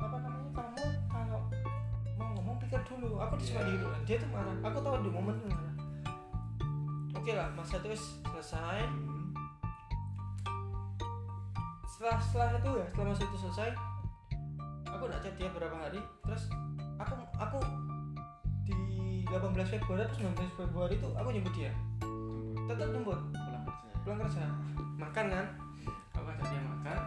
apa 0.00 0.16
namanya 0.16 0.50
kamu 0.54 0.82
kalau 1.10 1.40
mau 2.16 2.28
ngomong 2.38 2.56
pikir 2.58 2.80
dulu. 2.86 3.18
Aku 3.18 3.34
cuma 3.36 3.60
Iya. 3.60 3.70
gitu 3.74 3.86
dia 4.06 4.16
tuh 4.22 4.30
marah. 4.30 4.56
Aku 4.64 4.78
tahu 4.80 4.96
di 5.02 5.10
momen 5.10 5.34
itu 5.36 5.48
marah. 5.50 5.74
Oke 7.18 7.32
lah 7.34 7.48
masa 7.52 7.76
itu 7.78 7.88
selesai. 8.24 8.86
Hmm. 8.86 9.18
setelah 11.90 12.16
setelah 12.16 12.48
itu 12.56 12.70
ya 12.80 12.86
setelah 12.88 13.06
masa 13.12 13.22
itu 13.28 13.36
selesai 13.44 13.70
aku 14.88 15.02
nggak 15.04 15.20
chat 15.20 15.34
dia 15.36 15.48
berapa 15.52 15.76
hari. 15.76 16.00
Terus 16.24 16.48
aku 16.96 17.12
aku 17.36 17.58
di 18.64 19.20
18 19.28 19.68
Februari 19.68 20.08
atau 20.08 20.16
19 20.16 20.48
Februari 20.56 20.94
itu 20.96 21.08
aku 21.12 21.28
jemput 21.28 21.52
dia. 21.52 21.72
Tetap 22.64 22.88
jemput 22.88 23.20
pulang 24.10 24.26
kerja 24.26 24.42
makan 24.98 25.24
kan? 25.30 25.46
Aku 26.18 26.26
ajak 26.26 26.46
dia 26.50 26.62
makan. 26.66 26.98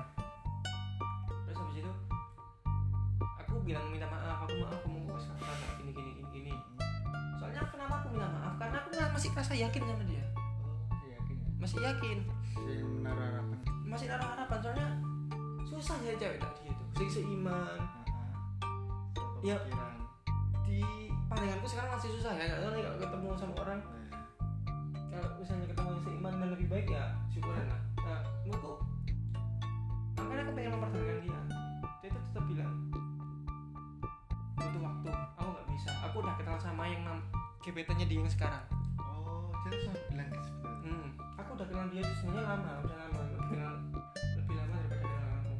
Terus 1.43 1.57
habis 1.59 1.77
itu 1.83 1.91
aku 3.19 3.59
bilang 3.67 3.91
minta 3.91 4.07
maaf 4.07 4.47
aku 4.47 4.55
maaf 4.63 4.79
kamu 4.87 5.11
kok 5.11 5.19
sekarang 5.19 5.43
kayak 5.43 5.73
gini 5.83 5.91
gini 5.91 6.09
gini 6.15 6.29
gini. 6.31 6.53
Soalnya 7.35 7.67
kenapa 7.67 7.99
aku 7.99 8.15
minta 8.15 8.31
maaf? 8.31 8.55
Karena 8.55 8.79
aku 8.87 8.95
masih 9.19 9.35
rasa 9.35 9.51
yakin 9.51 9.83
sama 9.83 10.03
dia. 10.07 10.23
Oh 10.87 10.95
iya 11.03 11.19
yakin 11.19 11.35
ya? 11.35 11.47
Masih 11.59 11.77
yakin. 11.83 12.17
Jadi 12.63 12.81
menaruh 12.87 13.19
harapan 13.19 13.57
masih 13.83 14.07
naruh 14.09 14.25
harapan 14.25 14.57
soalnya 14.63 14.87
susah 15.67 15.97
ya 16.07 16.15
cewek 16.15 16.39
tadi 16.39 16.71
itu 16.71 16.83
sing 16.95 17.09
seiman. 17.19 17.83
Ya. 19.43 19.59
Di 20.63 20.79
pandanganku 21.27 21.67
sekarang 21.67 21.99
masih 21.99 22.15
susah 22.15 22.31
ya 22.39 22.47
kalau 22.47 22.95
ketemu 22.95 23.27
sama 23.35 23.53
orang. 23.59 23.83
Kalau 23.83 24.02
baik 26.73 26.89
ya 26.89 27.05
syukuran 27.29 27.69
lah. 27.69 27.81
Nah 28.01 28.19
menurutku 28.41 28.81
makanya 30.17 30.41
aku 30.41 30.51
pengen 30.57 30.71
mempertahankan 30.73 31.17
dia. 31.21 31.39
Dia 32.01 32.07
itu 32.09 32.19
tetap 32.25 32.43
bilang 32.49 32.73
butuh 34.57 34.81
waktu 34.81 35.09
aku 35.37 35.49
nggak 35.53 35.67
bisa. 35.69 35.89
Aku 36.09 36.15
udah 36.25 36.33
kenal 36.33 36.57
sama 36.57 36.89
yang 36.89 37.05
nam 37.05 37.21
gebetannya 37.61 38.09
dia 38.09 38.17
yang 38.17 38.25
sekarang. 38.25 38.65
Oh 38.97 39.53
jadi 39.69 39.85
sampai 39.85 40.01
bilang 40.09 40.27
gitu. 40.33 40.49
Sebetulnya 40.49 40.97
hmm. 40.97 41.09
aku 41.37 41.49
udah 41.61 41.67
kenal 41.69 41.85
dia 41.93 42.01
itu 42.01 42.13
sebenarnya 42.25 42.45
lama 42.57 42.71
udah 42.81 42.97
lama 43.05 43.19
lebih 43.21 43.47
kenal 43.53 43.73
lebih 44.33 44.55
lama 44.57 44.75
daripada 44.81 45.01
kenal 45.05 45.21
kamu 45.29 45.53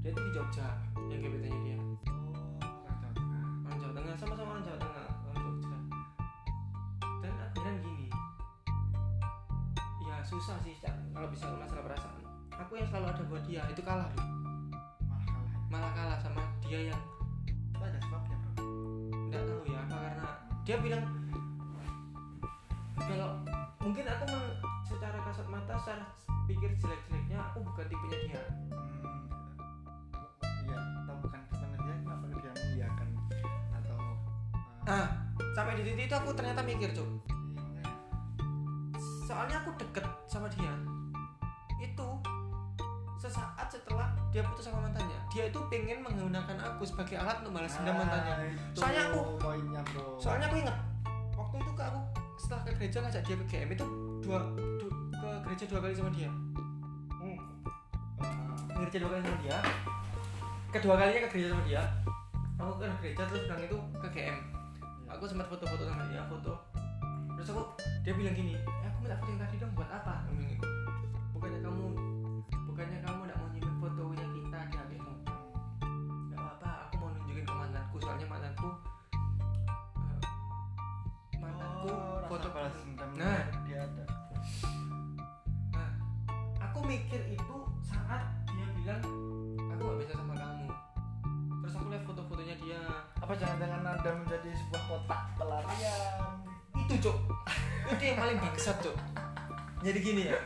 dia 0.00 0.10
itu 0.14 0.20
di 0.22 0.30
Jogja 0.30 0.68
yang 1.10 1.18
gebetannya 1.18 1.58
dia. 1.66 1.78
Oh 1.82 2.50
susah 10.40 10.56
sih 10.64 10.72
Cak, 10.80 10.96
kalau 11.12 11.28
bisa 11.28 11.44
masalah 11.52 11.84
perasaan. 11.84 12.24
Aku 12.64 12.72
yang 12.80 12.88
selalu 12.88 13.12
ada 13.12 13.22
buat 13.28 13.44
dia 13.44 13.60
itu 13.68 13.84
kalah 13.84 14.08
loh 14.08 14.24
malah 15.04 15.24
kalah. 15.28 15.52
Malah 15.68 15.92
kalah 15.92 16.16
sama 16.16 16.40
dia 16.64 16.88
yang 16.88 17.00
itu 17.44 17.76
ada 17.76 18.00
sebabnya 18.00 18.36
bro. 18.40 18.64
Nggak 19.28 19.42
tahu 19.44 19.60
ya 19.68 19.78
apa 19.84 19.96
karena 20.00 20.28
dia 20.64 20.76
bilang 20.80 21.04
kalau 22.96 23.36
mungkin 23.84 24.04
aku 24.08 24.24
men- 24.32 24.56
secara 24.88 25.18
kasat 25.28 25.44
mata 25.52 25.76
secara 25.76 26.08
pikir 26.48 26.72
jelek-jeleknya 26.80 27.36
aku 27.52 27.60
bukan 27.60 27.84
tipenya 27.84 28.18
dia. 28.24 28.42
Hmm, 28.72 29.28
iya. 30.64 30.80
Atau 31.04 31.20
bukan 31.20 31.40
sebenarnya 31.52 31.94
kenapa 32.00 32.24
dia 32.32 32.52
mengiyakan? 32.56 33.08
Atau 33.76 33.96
uh, 34.88 34.88
ah 34.88 35.06
sampai 35.52 35.76
di 35.76 35.82
titik 35.84 36.08
itu 36.08 36.16
aku 36.16 36.32
ternyata 36.32 36.64
mikir 36.64 36.96
cuk. 36.96 37.29
Soalnya 39.30 39.56
aku 39.56 39.70
deket 39.76 40.02
sama 40.26 40.50
dia. 40.50 40.74
Itu 41.78 42.08
sesaat 43.16 43.68
setelah 43.68 44.10
dia 44.28 44.42
putus 44.42 44.64
sama 44.64 44.82
mantannya 44.82 45.14
dia 45.28 45.46
itu 45.46 45.60
pengen 45.68 46.00
menggunakan 46.00 46.56
aku 46.58 46.82
sebagai 46.82 47.14
alat 47.14 47.38
untuk 47.40 47.54
balas 47.54 47.70
dendam 47.76 47.94
mantannya. 47.94 48.32
Ah, 48.34 48.42
itu 48.42 48.74
Soalnya 48.74 49.02
aku- 49.06 49.36
poinnya 49.36 49.80
bro. 49.86 50.16
soalnya 50.16 50.46
aku 50.46 50.56
inget 50.58 50.76
waktu 51.30 51.54
itu 51.56 51.70
ke 51.70 51.82
aku 51.84 52.00
setelah 52.34 52.62
ke 52.64 52.70
gereja 52.74 52.98
ngajak 52.98 53.22
dia 53.22 53.36
ke 53.36 53.44
GM 53.46 53.68
itu 53.70 53.86
dua 54.20 54.38
du- 54.80 54.88
ke 55.12 55.28
gereja 55.44 55.64
dua 55.68 55.80
kali 55.80 55.94
sama 55.94 56.10
dia. 56.10 56.30
Hmm. 57.12 57.38
ke 58.66 58.80
gereja 58.80 58.98
dua 58.98 59.10
kali 59.12 59.22
sama 59.22 59.38
dia? 59.38 59.56
Kedua 60.70 60.94
kalinya 60.96 61.20
ke 61.20 61.28
gereja 61.28 61.48
sama 61.50 61.62
dia? 61.62 61.82
Aku 62.56 62.72
ke 62.74 62.86
gereja 62.98 63.22
terus 63.22 63.42
bilang 63.44 63.60
itu 63.60 63.76
ke 64.00 64.08
GM 64.10 64.36
aku 65.06 65.24
sempat 65.24 65.46
foto-foto 65.46 65.84
sama 65.84 66.08
dia 66.08 66.24
foto. 66.24 66.56
Terus 67.36 67.48
aku 67.50 67.62
dia 68.00 68.16
bilang 68.16 68.32
gini 68.32 68.56
minta 69.00 69.16
yang 69.24 69.40
tadi 69.40 69.56
dong 69.56 69.72
buat 69.72 69.88
apa 69.88 70.28
jadi 99.80 99.98
gini 100.00 100.22
ya. 100.28 100.38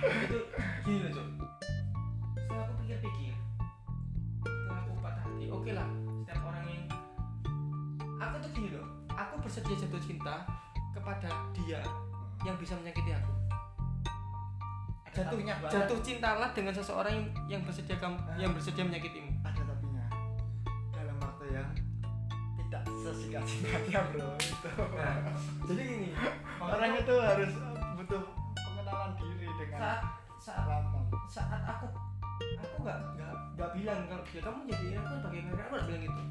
Itu 0.00 0.38
gini 0.84 0.98
loh 1.04 1.12
cok 1.12 1.26
setelah 2.50 2.64
aku 2.66 2.72
pikir-pikir 2.82 3.34
setelah 4.42 4.80
aku 4.80 4.92
patah 5.04 5.22
hati 5.28 5.46
oke 5.52 5.70
lah 5.76 5.88
setiap 6.24 6.42
orang 6.48 6.64
yang 6.66 6.84
aku 8.16 8.34
tuh 8.42 8.50
gini 8.56 8.68
loh 8.74 8.86
aku 9.12 9.34
bersedia 9.44 9.76
jatuh 9.76 10.00
cinta 10.00 10.34
kepada 10.96 11.30
dia 11.52 11.80
yang 12.42 12.56
bisa 12.56 12.72
menyakiti 12.80 13.12
aku. 13.12 13.32
Jatuh 15.10 15.36
jatuh 15.68 15.98
cintalah 16.00 16.48
dengan 16.56 16.72
seseorang 16.72 17.12
yang, 17.12 17.26
yang 17.58 17.62
bersedia 17.66 17.98
kamu 18.00 18.16
yang 18.40 18.50
bersedia 18.56 18.86
menyakitimu. 18.88 19.30
Ada 19.44 19.60
tapinya. 19.68 20.04
Dalam 20.96 21.16
waktu 21.20 21.44
yang 21.52 21.68
tidak 22.56 22.82
sesikat 23.04 23.42
singkatnya 23.44 24.00
bro 24.08 24.32
itu. 24.38 24.68
Nah. 24.96 25.16
Jadi 25.68 25.82
gini 25.84 26.08
orang 26.62 26.92
itu 26.96 27.14
harus 27.20 27.52
butuh 28.10 28.26
pengenalan 28.58 29.14
diri 29.22 29.46
dengan 29.54 29.78
saat 29.78 30.02
saat 30.42 30.66
lama 30.66 30.98
saat 31.30 31.62
aku 31.62 31.86
aku 32.58 32.76
nggak 32.82 32.98
nggak 33.14 33.32
nggak 33.54 33.70
bilang 33.78 34.02
kalau 34.10 34.26
ya 34.34 34.40
kamu 34.42 34.60
jadi 34.66 34.86
aku 34.98 35.14
sebagai 35.14 35.40
mereka 35.46 35.62
aku 35.62 35.70
nggak 35.78 35.86
bilang 35.86 36.02
gitu. 36.10 36.22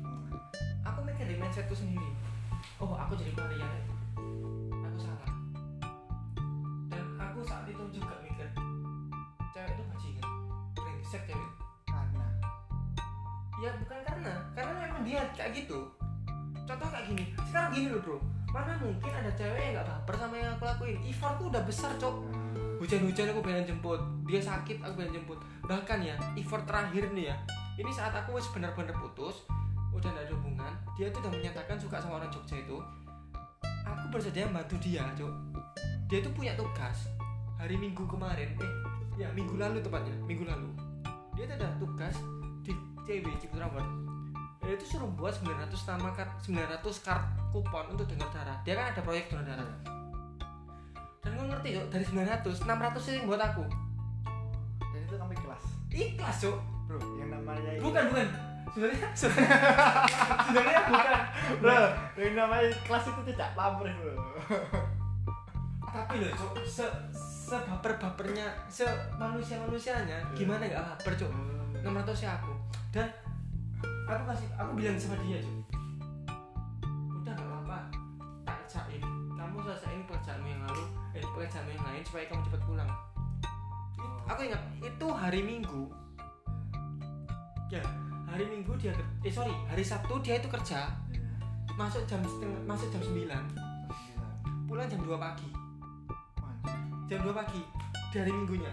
Aku 0.83 0.99
mikir 1.07 1.25
di 1.31 1.35
mindsetku 1.39 1.71
sendiri. 1.71 2.11
Oh 2.83 2.99
aku 2.99 3.15
jadi 3.15 3.31
ya. 3.31 3.69
aku 4.75 4.97
salah. 4.99 5.31
Dan 6.91 7.05
aku 7.15 7.39
saat 7.47 7.63
itu 7.71 7.83
juga 7.95 8.27
mikir 8.27 8.51
cewek 9.55 9.71
itu 9.71 9.83
bajingan 9.87 10.27
brengsek 10.75 11.23
cewek. 11.31 11.51
Karena? 11.87 12.27
Ya 13.63 13.71
bukan 13.79 13.99
karena. 14.03 14.33
Karena 14.51 14.73
memang 14.83 15.07
dia 15.07 15.23
kayak 15.31 15.55
gitu. 15.55 15.95
Contoh 16.67 16.87
kayak 16.91 17.07
gini. 17.07 17.23
Sekarang 17.47 17.71
gini 17.71 17.87
loh 17.87 18.03
bro 18.03 18.19
mana 18.49 18.73
mungkin 18.81 19.12
ada 19.13 19.29
cewek 19.38 19.62
yang 19.62 19.73
nggak 19.77 19.88
baper 19.88 20.15
sama 20.17 20.35
yang 20.38 20.51
aku 20.57 20.65
lakuin? 20.65 20.97
Effortku 21.05 21.43
udah 21.53 21.63
besar 21.65 21.91
cok. 22.01 22.15
Hujan-hujan 22.81 23.31
aku 23.35 23.41
pengen 23.45 23.65
jemput. 23.69 24.01
Dia 24.25 24.41
sakit 24.41 24.81
aku 24.81 24.93
pengen 24.97 25.21
jemput. 25.21 25.39
Bahkan 25.67 25.99
ya 26.01 26.15
effort 26.33 26.65
terakhir 26.65 27.12
nih 27.13 27.29
ya 27.29 27.38
ini 27.79 27.91
saat 27.95 28.12
aku 28.12 28.35
wis 28.35 28.47
benar-benar 28.51 28.91
putus 28.99 29.47
udah 29.95 30.12
gak 30.12 30.27
ada 30.27 30.33
hubungan 30.35 30.73
dia 30.99 31.07
tuh 31.09 31.23
udah 31.23 31.31
menyatakan 31.31 31.79
suka 31.79 31.95
sama 31.97 32.19
orang 32.19 32.29
Jogja 32.29 32.59
itu. 32.59 32.77
Aku 33.63 34.05
bersedia 34.12 34.45
bantu 34.51 34.75
dia 34.83 35.07
cok. 35.15 35.33
Dia 36.12 36.19
tuh 36.19 36.33
punya 36.35 36.53
tugas 36.59 37.07
hari 37.55 37.79
minggu 37.79 38.03
kemarin 38.05 38.51
eh 38.59 38.73
ya 39.15 39.27
minggu 39.31 39.55
lalu 39.55 39.79
tepatnya 39.79 40.12
minggu 40.27 40.43
lalu. 40.43 40.69
Dia 41.39 41.47
tuh 41.47 41.55
ada 41.55 41.69
tugas 41.79 42.15
di 42.67 42.75
CB 43.07 43.25
Ciputra 43.39 43.71
Dia 44.59 44.73
itu 44.75 44.85
suruh 44.85 45.09
buat 45.15 45.31
900 45.31 45.71
nama 45.89 46.09
kart 46.11 46.31
900 46.43 47.05
kart 47.05 47.23
kupon 47.49 47.85
untuk 47.95 48.05
donor 48.05 48.29
darah. 48.29 48.57
Dia 48.67 48.75
kan 48.75 48.91
ada 48.91 49.01
proyek 49.01 49.31
donor 49.31 49.47
darah. 49.47 49.69
Dan 51.19 51.35
gue 51.35 51.45
ngerti 51.51 51.67
cok 51.75 51.87
dari 51.91 52.05
900 52.05 52.63
600 52.67 53.07
itu 53.07 53.11
yang 53.19 53.25
buat 53.27 53.41
aku. 53.41 53.63
Dan 54.79 54.99
itu 55.03 55.15
kami 55.15 55.35
kelas 55.35 55.63
ikhlas 55.89 56.37
cok 56.45 56.57
bro 56.85 56.99
yang 57.17 57.29
namanya 57.33 57.69
bukan 57.81 58.03
bukan. 58.13 58.27
Sebenarnya 58.69 59.07
sebenarnya 59.19 59.57
sebenarnya 60.45 60.81
bukan. 60.85 61.21
Bro 61.59 61.79
yang 62.21 62.35
namanya 62.37 62.69
kelas 62.85 63.05
itu 63.09 63.21
tidak 63.33 63.49
pamrih 63.57 63.95
bro. 63.97 64.13
Tapi 65.89 66.13
loh 66.21 66.31
cok 66.35 66.51
se 66.63 66.85
sebaper 67.49 67.97
bapernya 67.97 68.45
se 68.69 68.85
manusia 69.17 69.57
manusianya 69.57 70.21
gimana 70.37 70.61
nggak 70.69 70.85
baper 70.93 71.13
cok 71.25 71.31
600 71.81 72.25
ya 72.25 72.31
aku. 72.37 72.53
Dan 72.93 73.07
aku 74.09 74.23
kasih 74.25 74.47
aku 74.57 74.71
bilang 74.73 74.97
sama 74.97 75.15
dia 75.21 75.37
cok 75.37 75.57
udah 77.19 77.33
nggak 77.35 77.47
apa-apa. 77.47 77.79
Tak 78.43 78.59
cain 78.65 79.03
kamu 79.37 79.55
selesaiin 79.61 80.03
pekerjaanmu 80.07 80.47
yang 80.49 80.61
lalu 80.65 80.83
eh 81.13 81.23
pekerjaanmu 81.23 81.71
yang 81.71 81.85
lain 81.85 82.01
supaya 82.01 82.25
kamu 82.25 82.41
cepat 82.49 82.61
pulang. 82.65 82.91
It- 83.99 84.21
aku 84.25 84.41
ingat 84.49 84.61
itu 84.81 85.07
hari 85.13 85.41
minggu. 85.45 85.83
Ya 87.69 87.83
hari 88.25 88.45
minggu 88.49 88.73
dia 88.77 88.93
eh 89.21 89.33
sorry 89.33 89.53
hari 89.69 89.85
sabtu 89.85 90.17
dia 90.21 90.37
itu 90.41 90.49
kerja. 90.49 90.89
Iya. 91.09 91.21
masuk 91.77 92.03
jam 92.03 92.19
setengah 92.25 92.59
masuk 92.67 92.91
jam 92.91 92.99
9 92.99 93.23
pulang 94.67 94.85
jam 94.89 94.99
2 94.99 95.15
pagi. 95.15 95.49
Jam 97.07 97.19
2 97.23 97.31
pagi 97.33 97.61
dari 98.11 98.29
minggunya. 98.29 98.69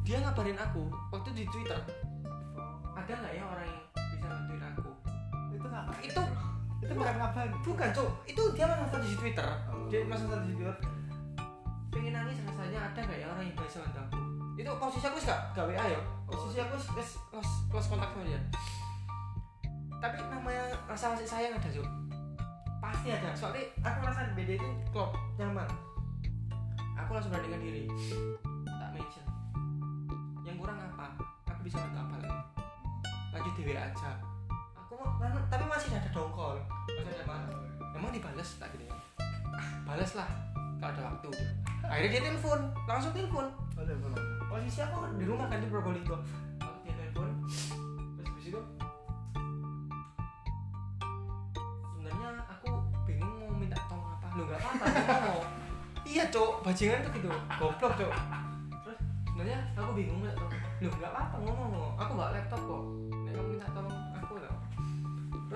Dia 0.00 0.22
ngabarin 0.22 0.56
aku 0.56 0.86
waktu 1.10 1.34
di 1.34 1.44
twitter. 1.50 1.76
Ada 2.96 3.12
nggak 3.12 3.32
ya 3.34 3.42
orang 3.44 3.65
itu 6.06 6.22
itu 6.86 6.92
bukan 6.92 7.14
ngapain 7.18 7.50
bukan 7.64 7.88
cok 7.90 8.08
itu 8.28 8.42
dia 8.54 8.64
masang 8.68 8.88
status 8.92 9.08
di 9.10 9.18
twitter. 9.18 9.48
Oh. 9.72 9.86
dia 9.90 9.98
masang 10.06 10.28
status 10.30 10.46
di 10.46 10.54
twitter. 10.54 10.76
Pengen 11.90 12.12
nangis 12.12 12.38
rasanya 12.44 12.80
ada 12.92 13.00
nggak 13.00 13.18
ya 13.18 13.26
orang 13.32 13.44
yang 13.48 13.56
bisa 13.56 13.80
bantu 13.82 14.20
itu 14.56 14.70
posisi 14.80 15.04
aku 15.04 15.20
gak 15.20 15.40
gak 15.52 15.68
WA 15.68 15.84
ya. 15.84 16.00
Posisi 16.24 16.56
aku 16.64 16.80
wis 16.96 17.20
close, 17.28 17.52
close 17.68 17.88
kontak 17.92 18.08
sama 18.08 18.24
dia. 18.24 18.40
Tapi 20.00 20.16
namanya 20.32 20.64
rasa 20.88 21.12
kasih 21.12 21.28
sayang 21.28 21.52
ada 21.56 21.68
cok 21.68 21.88
pasti 22.80 23.08
ada. 23.12 23.30
Soalnya 23.36 23.66
aku 23.82 23.96
merasa 24.04 24.28
BD 24.32 24.56
itu 24.56 24.68
klop 24.92 25.12
nyaman. 25.36 25.68
Aku 27.04 27.12
langsung 27.12 27.32
beranikan 27.34 27.60
diri. 27.60 27.84
Tak 28.64 28.90
mention. 28.96 29.26
Yang 30.44 30.56
kurang 30.64 30.78
apa? 30.80 31.12
Aku 31.52 31.60
bisa 31.66 31.82
bantu 31.82 31.98
apa 32.00 32.14
lagi? 32.24 32.40
Lanjut 33.36 33.52
di 33.60 33.62
WA 33.68 33.84
aja 33.92 34.35
tapi 35.50 35.64
masih 35.66 35.90
ada 35.96 36.08
dongkol. 36.10 36.56
Masih 36.90 37.12
ada 37.16 37.24
mana 37.26 37.66
emang 37.96 38.12
dibales 38.12 38.60
tak 38.60 38.68
gitu 38.76 38.84
ya? 38.84 38.94
Balas 39.88 40.12
lah. 40.12 40.28
Kalau 40.76 40.92
ada 40.92 41.02
waktu. 41.08 41.30
Akhirnya 41.88 42.08
dia 42.12 42.22
telepon. 42.28 42.60
Langsung 42.84 43.12
telepon. 43.16 43.46
Boleh. 43.72 43.96
posisi 44.46 44.80
aku 44.80 45.04
di 45.20 45.24
rumah 45.24 45.48
kan 45.48 45.58
di 45.60 45.68
Probolinggo. 45.68 46.20
Aku 46.60 46.76
dia 46.84 46.92
telepon. 46.92 47.28
Terus 47.48 48.28
habis 48.28 48.46
itu? 48.52 48.60
Sebenarnya 51.96 52.28
aku 52.46 52.68
bingung 53.08 53.32
mau 53.40 53.56
minta 53.56 53.78
tolong 53.88 54.08
apa. 54.12 54.26
Lu 54.36 54.42
apa-apa 54.44 54.84
lu 54.86 55.04
mau 55.24 55.40
iya 56.10 56.24
cok 56.28 56.62
bajingan 56.62 57.00
tuh 57.02 57.10
gitu. 57.16 57.28
Goblok 57.56 57.92
cok 57.96 58.12
terus? 58.84 58.98
Sebenarnya 59.32 59.58
aku 59.72 59.92
bingung 59.96 60.20
minta 60.20 60.36
tolong 60.36 60.52
lu 60.76 60.92
nggak 60.92 61.08
apa-apa 61.08 61.36
ngomong 61.40 61.96
aku 61.96 62.12
bawa 62.12 62.30
laptop 62.36 62.60
kok. 62.60 62.82
Nek 63.24 63.32
kamu 63.32 63.48
minta 63.56 63.66
tolong 63.72 63.96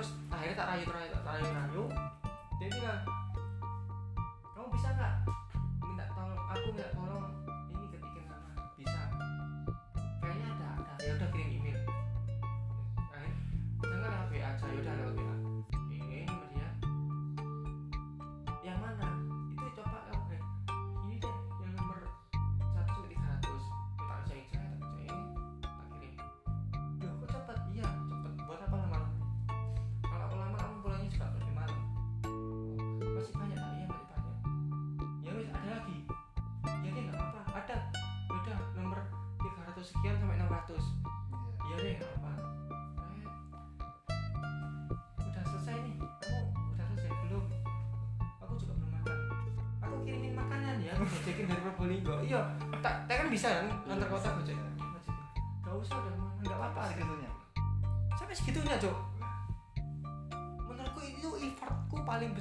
terus 0.01 0.17
akhirnya 0.33 0.57
tak 0.57 0.69
rayu 0.73 0.89
rayu 0.89 1.09
tak 1.13 1.25
rayu 1.29 1.45
rayu. 1.53 1.85
Dia 2.57 2.69
bilang 2.73 3.05
kamu 4.57 4.67
bisa 4.73 4.89
nggak? 4.97 5.15
Minta 5.85 6.05
tolong 6.17 6.41
aku 6.41 6.69
nggak 6.73 6.91
tolong 6.97 7.30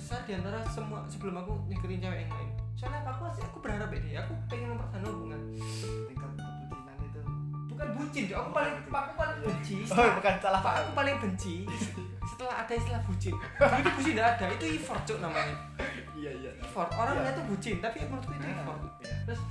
paling 0.09 0.25
besar 0.25 0.25
di 0.25 0.33
antara 0.33 0.57
semua 0.65 1.05
sebelum 1.05 1.37
aku 1.37 1.53
nyekirin 1.69 2.01
cewek 2.01 2.25
yang 2.25 2.31
lain. 2.33 2.49
Soalnya 2.73 3.05
apa? 3.05 3.09
Aku 3.13 3.23
sih 3.29 3.45
aku 3.45 3.57
berharap 3.61 3.93
ya 3.93 3.99
deh 4.01 4.13
aku 4.17 4.33
pengen 4.49 4.73
mempertahankan 4.73 5.05
hubungan. 5.13 5.41
Tingkat 6.09 6.31
kebucinan 6.33 6.97
itu. 7.05 7.21
Bukan 7.69 7.87
bucin 7.93 8.23
Cok. 8.25 8.37
aku 8.41 8.49
paling 8.49 8.75
aku 8.89 9.13
paling 9.13 9.37
benci. 9.45 9.75
Oh 9.93 10.09
bukan 10.17 10.33
salah 10.41 10.61
Pak, 10.65 10.73
aku 10.81 10.91
paling 10.97 11.15
benci 11.21 11.55
setelah 12.25 12.55
ada 12.65 12.73
istilah 12.73 13.01
bucin. 13.05 13.37
Dulu 13.37 13.75
itu 13.77 13.89
bucin 14.01 14.13
tidak 14.17 14.27
ada. 14.33 14.45
Itu 14.49 14.65
effort 14.81 15.01
cok 15.05 15.19
namanya. 15.21 15.55
Iya 16.17 16.31
iya. 16.41 16.51
Effort. 16.57 16.89
Orang 16.97 17.13
Iya. 17.13 17.23
lihat 17.29 17.35
tuh 17.37 17.45
bucin 17.45 17.75
tapi 17.77 17.97
menurutku 18.09 18.33
itu 18.33 18.47
effort. 18.49 18.79
Iya. 19.05 19.13
terus 19.29 19.41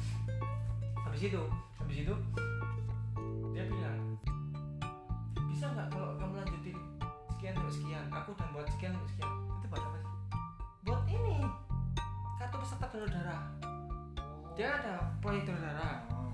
habis 1.06 1.22
itu 1.22 1.42
habis 1.78 1.96
itu 2.02 2.14
dia 3.54 3.62
bilang 3.62 4.02
bisa 5.54 5.70
nggak 5.70 5.86
kalau 5.94 6.18
kamu 6.18 6.34
lanjutin 6.42 6.76
sekian 7.30 7.54
sekian? 7.70 8.04
Aku 8.10 8.34
udah 8.34 8.48
buat 8.50 8.66
sekian 8.74 8.90
sekian 9.06 9.37
peserta 12.58 12.86
donor 12.90 13.10
darah. 13.10 13.42
Dia 14.58 14.68
ada 14.82 14.94
proyek 15.22 15.46
donor 15.46 15.62
darah. 15.62 15.96
Oh. 16.10 16.30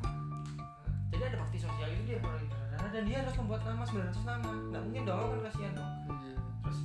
jadi 1.14 1.30
ada 1.30 1.36
bakti 1.38 1.58
sosial 1.62 1.88
itu 1.92 2.02
dia 2.08 2.18
proyek 2.18 2.48
donor 2.48 2.68
darah 2.74 2.90
dan 2.90 3.02
dia 3.04 3.16
harus 3.22 3.34
membuat 3.38 3.62
nama 3.68 3.84
900 3.84 4.24
nama. 4.24 4.50
Nggak 4.72 4.82
mungkin 4.88 5.02
dong 5.04 5.28
kan 5.30 5.40
kasihan 5.48 5.72
dong. 5.76 5.92
Iya. 6.08 6.34
terus 6.64 6.78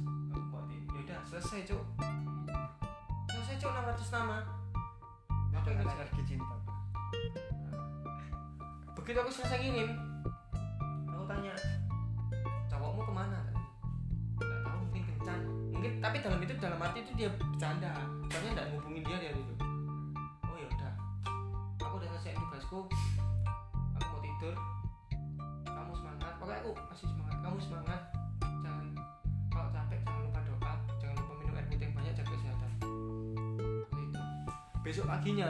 buatin 0.52 0.82
yaudah 0.91 1.19
selesai 1.28 1.60
cuk. 1.65 1.84
Selesai 3.32 3.56
cuk 3.58 3.71
600 3.71 4.15
nama. 4.15 4.38
Aku 5.60 5.67
ingat 5.75 5.88
energi 5.91 6.21
cinta. 6.23 6.56
Begitu 8.95 9.17
aku 9.19 9.32
selesai 9.34 9.60
ngirim 9.60 9.91
aku 11.10 11.25
tanya 11.28 11.52
cowokmu 12.71 13.02
ke 13.04 13.13
mana 13.13 13.39
tapi 15.99 16.23
dalam 16.23 16.39
itu 16.39 16.55
dalam 16.55 16.79
arti 16.79 17.03
itu 17.03 17.12
dia 17.15 17.29
bercanda. 17.35 17.91
Soalnya 18.31 18.49
nggak 18.55 18.67
ngubungin 18.71 19.03
dia 19.03 19.17
dari 19.19 19.35
itu 19.35 19.53
oh 20.47 20.55
ya 20.55 20.67
udah. 20.71 20.93
Aku 21.83 21.93
udah 21.99 22.07
selesai 22.15 22.39
tugasku. 22.39 22.79
Aku 23.99 24.07
mau 24.07 24.21
tidur. 24.23 24.55
Kamu 25.67 25.91
semangat. 25.91 26.31
Pokoknya 26.39 26.59
aku 26.63 26.71
masih 26.88 27.07
semangat. 27.12 27.38
Kamu 27.43 27.57
semangat. 27.59 28.01
Jangan 28.63 28.85
kalau 29.51 29.69
capek 29.75 29.99
jangan 30.07 30.21
lupa 30.23 30.39
doa. 30.47 30.73
Jangan 31.03 31.15
lupa 31.19 31.33
minum 31.43 31.55
air 31.59 31.65
putih 31.67 31.83
yang 31.83 31.93
banyak 31.99 32.13
jaga 32.15 32.31
kesehatan. 32.31 32.71
Itu 33.91 34.21
besok 34.79 35.05
paginya 35.12 35.49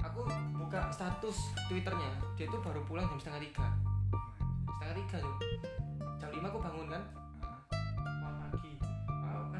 aku 0.00 0.24
buka 0.56 0.88
status 0.88 1.52
twitternya. 1.68 2.10
Dia 2.40 2.48
tuh 2.48 2.60
baru 2.64 2.80
pulang 2.88 3.04
jam 3.12 3.20
setengah 3.20 3.40
tiga. 3.44 3.68
Setengah 4.80 4.96
tiga 4.96 5.16
tuh. 5.20 5.36
Jam 6.16 6.30
lima 6.32 6.48
aku 6.48 6.60
bangun 6.64 6.88
kan 6.88 7.04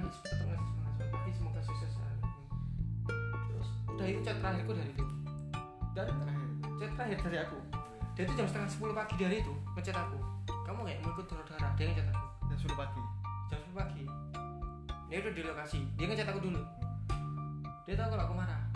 oh, 0.05 0.13
nangis 0.13 0.21
tetap 0.21 0.45
ngasih 0.45 0.69
semangat 0.69 0.93
selamat 0.93 1.13
pagi 1.17 1.31
semoga 1.33 1.61
sukses 1.65 1.91
selalu." 1.97 2.21
terus 3.49 3.69
udah 3.89 4.07
itu 4.13 4.21
chat 4.21 4.37
terakhirku 4.37 4.73
dari 4.77 4.91
itu 4.93 5.05
dan 5.97 6.07
terakhir 6.13 6.49
chat 6.77 6.91
terakhir 6.93 7.19
dari 7.25 7.39
aku 7.41 7.59
dia 8.15 8.23
tuh 8.29 8.35
jam 8.37 8.47
setengah 8.47 8.69
sepuluh 8.69 8.95
pagi 8.95 9.15
dari 9.17 9.37
itu 9.41 9.53
ngechat 9.75 9.97
aku 9.97 10.19
kamu 10.69 10.79
nggak 10.85 10.99
mau 11.01 11.11
ikut 11.17 11.27
darah 11.33 11.73
dia 11.75 11.85
ngechat 11.89 12.07
aku 12.13 12.27
dan 12.53 12.57
suruh 12.61 12.77
pagi 12.77 13.03
jam 13.49 13.59
sepuluh 13.65 13.79
pagi 13.81 14.05
dia 15.09 15.17
udah 15.25 15.33
di 15.33 15.43
lokasi 15.43 15.81
dia 15.97 16.05
ngechat 16.05 16.29
aku 16.29 16.41
dulu 16.45 16.61
dia 17.89 17.95
tahu 17.97 18.09
kalau 18.13 18.25
aku 18.29 18.35
marah 18.37 18.74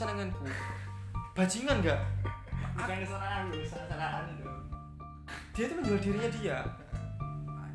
kesenanganku 0.00 0.48
bajingan 1.36 1.76
nggak? 1.84 2.00
Bukan 2.72 2.96
kesalahan 3.04 3.52
lu 3.52 3.60
kesalahan 3.60 4.24
itu. 4.32 4.48
Dia 5.52 5.64
itu 5.68 5.74
menjual 5.76 6.00
dirinya 6.00 6.30
dia. 6.40 6.56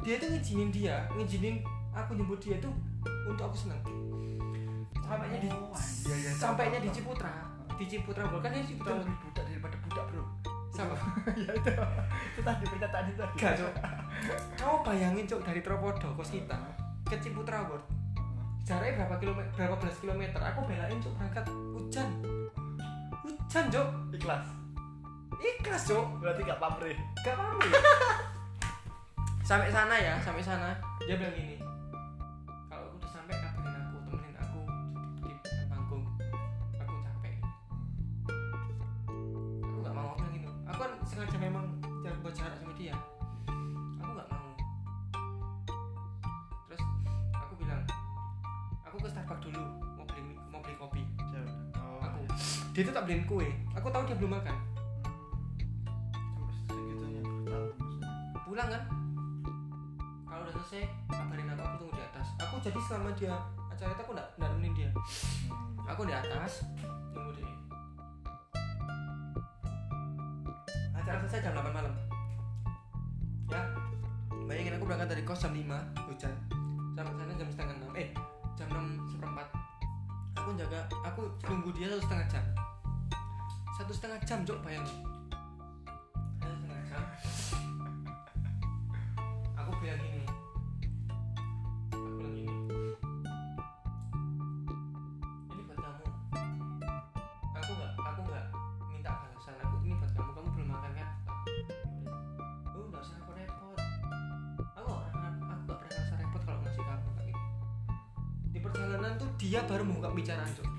Dia 0.01 0.13
itu 0.17 0.25
ngizinin 0.33 0.69
dia 0.73 1.05
ngizinin 1.13 1.61
aku 1.93 2.17
nyebut 2.17 2.41
dia 2.41 2.57
itu 2.57 2.73
untuk 3.29 3.45
aku 3.45 3.53
senang 3.53 3.77
sampainya 5.05 5.37
di 5.37 5.49
Oh, 5.53 5.69
iya, 6.09 6.15
iya, 6.17 6.31
sampainya 6.33 6.81
di. 6.81 6.89
Ciputra. 6.89 7.29
Di 7.77 7.85
Ciputra 7.85 8.25
kan 8.25 8.49
dia 8.49 8.65
itu 8.65 8.73
Ciputra 8.73 8.97
lebih 9.05 9.17
budak 9.21 9.43
daripada 9.45 9.75
budak 9.85 10.05
bro. 10.09 10.25
Sama. 10.73 10.97
Ya 11.45 11.51
itu. 11.53 11.71
Itu 12.33 12.41
tadi 12.41 12.63
pernyataan 12.65 13.05
itu 13.13 13.17
tadi. 13.21 13.33
Gak 13.37 13.53
cok 13.61 13.73
kamu 14.57 14.75
bayangin 14.81 15.25
cok 15.29 15.41
dari 15.45 15.61
Tropodo 15.61 16.09
kos 16.17 16.33
kita 16.33 16.57
ke 17.05 17.21
Ciputra 17.21 17.61
World 17.69 17.85
jaraknya 18.65 18.93
berapa 18.97 19.15
kilometer 19.21 19.51
berapa 19.53 19.75
belas 19.77 19.97
kilometer? 20.01 20.41
Aku 20.41 20.59
belain 20.65 20.97
cok 20.97 21.13
berangkat 21.15 21.45
hujan. 21.77 22.09
Hujan 23.21 23.65
cok 23.69 23.87
ikhlas. 24.17 24.45
Ikhlas 25.37 25.83
cok 25.85 26.05
berarti 26.19 26.41
gak 26.43 26.59
pamrih. 26.59 26.97
Gak 27.21 27.35
mau 27.37 27.61
sampai 29.49 29.69
sana 29.69 29.95
ya 29.95 30.17
sampai 30.19 30.41
sana. 30.41 30.73
Dia 31.05 31.15
bilang 31.21 31.37
gini 31.37 31.64
tak 53.05 53.13
beliin 53.13 53.29
kue. 53.29 53.47
Aku 53.77 53.87
tahu 53.93 54.01
dia 54.09 54.17
belum 54.17 54.33
makan. 54.33 54.55
Pulang 58.49 58.69
kan? 58.73 58.83
Kalau 60.25 60.41
udah 60.41 60.53
selesai 60.57 60.89
kabarin 61.13 61.53
aku 61.53 61.61
aku 61.61 61.77
tunggu 61.85 61.93
di 61.93 62.01
atas. 62.01 62.27
Aku 62.41 62.57
jadi 62.65 62.79
selama 62.81 63.13
dia 63.13 63.37
acara 63.69 63.93
itu 63.93 64.01
aku 64.01 64.11
nggak 64.17 64.27
nggak 64.41 64.49
nemenin 64.57 64.73
dia. 64.73 64.89
Hmm. 64.89 65.85
aku 65.85 66.01
di 66.09 66.17
atas 66.17 66.65
tunggu 67.13 67.31
dia 67.37 67.53
acara 70.97 71.21
selesai 71.21 71.45
jam 71.45 71.53
8 71.53 71.77
malam. 71.77 71.93
Ya 73.53 73.61
bayangin 74.49 74.81
aku 74.81 74.89
berangkat 74.89 75.13
dari 75.13 75.21
kos 75.21 75.45
jam 75.45 75.53
5 75.53 75.61
hujan. 76.09 76.33
Sampai 76.97 77.13
sana 77.21 77.33
jam 77.37 77.49
setengah 77.53 77.75
6 77.85 78.01
eh 78.01 78.09
jam 78.57 78.65
6 78.73 79.13
seperempat. 79.13 79.45
Aku 80.41 80.57
jaga 80.57 80.81
aku 81.05 81.21
tunggu 81.45 81.69
dia 81.69 81.85
satu 81.85 82.01
setengah 82.01 82.25
jam 82.33 82.64
satu 83.75 83.91
setengah 83.91 84.19
jam 84.23 84.39
cok 84.47 84.59
bayangin. 84.63 85.03
Satu 86.39 86.55
setengah 86.63 86.83
jam. 86.87 87.03
Aku 89.59 89.71
bilang 89.83 89.99
gini. 89.99 90.23
Aku 91.91 92.07
bilang 92.15 92.33
gini. 92.39 92.55
Ini 95.51 95.61
buat 95.67 95.79
kamu. 95.83 96.05
Aku 97.51 97.71
nggak 97.75 97.91
aku 97.99 98.19
nggak 98.23 98.45
minta 98.87 99.11
balasan. 99.11 99.59
Aku 99.67 99.75
ini 99.83 99.99
buat 99.99 100.11
kamu. 100.15 100.29
Kamu 100.31 100.49
belum 100.55 100.67
makan 100.71 100.91
kan? 100.95 101.09
Oh 102.71 102.83
nggak 102.87 103.03
usah 103.03 103.19
repot 103.19 103.35
repot. 103.35 103.79
Aku 104.79 104.87
nggak 104.87 105.11
aku 105.11 105.19
nggak 105.67 105.77
pernah 105.83 105.91
ngerasa 105.91 106.13
repot 106.23 106.41
kalau 106.47 106.59
ngasih 106.63 106.83
kamu 106.87 107.09
kayak 107.19 107.37
di 108.55 108.59
perjalanan 108.63 109.11
tuh 109.19 109.27
dia 109.35 109.59
baru 109.67 109.83
membuka 109.83 110.15
bicaraan 110.15 110.47
cok 110.55 110.74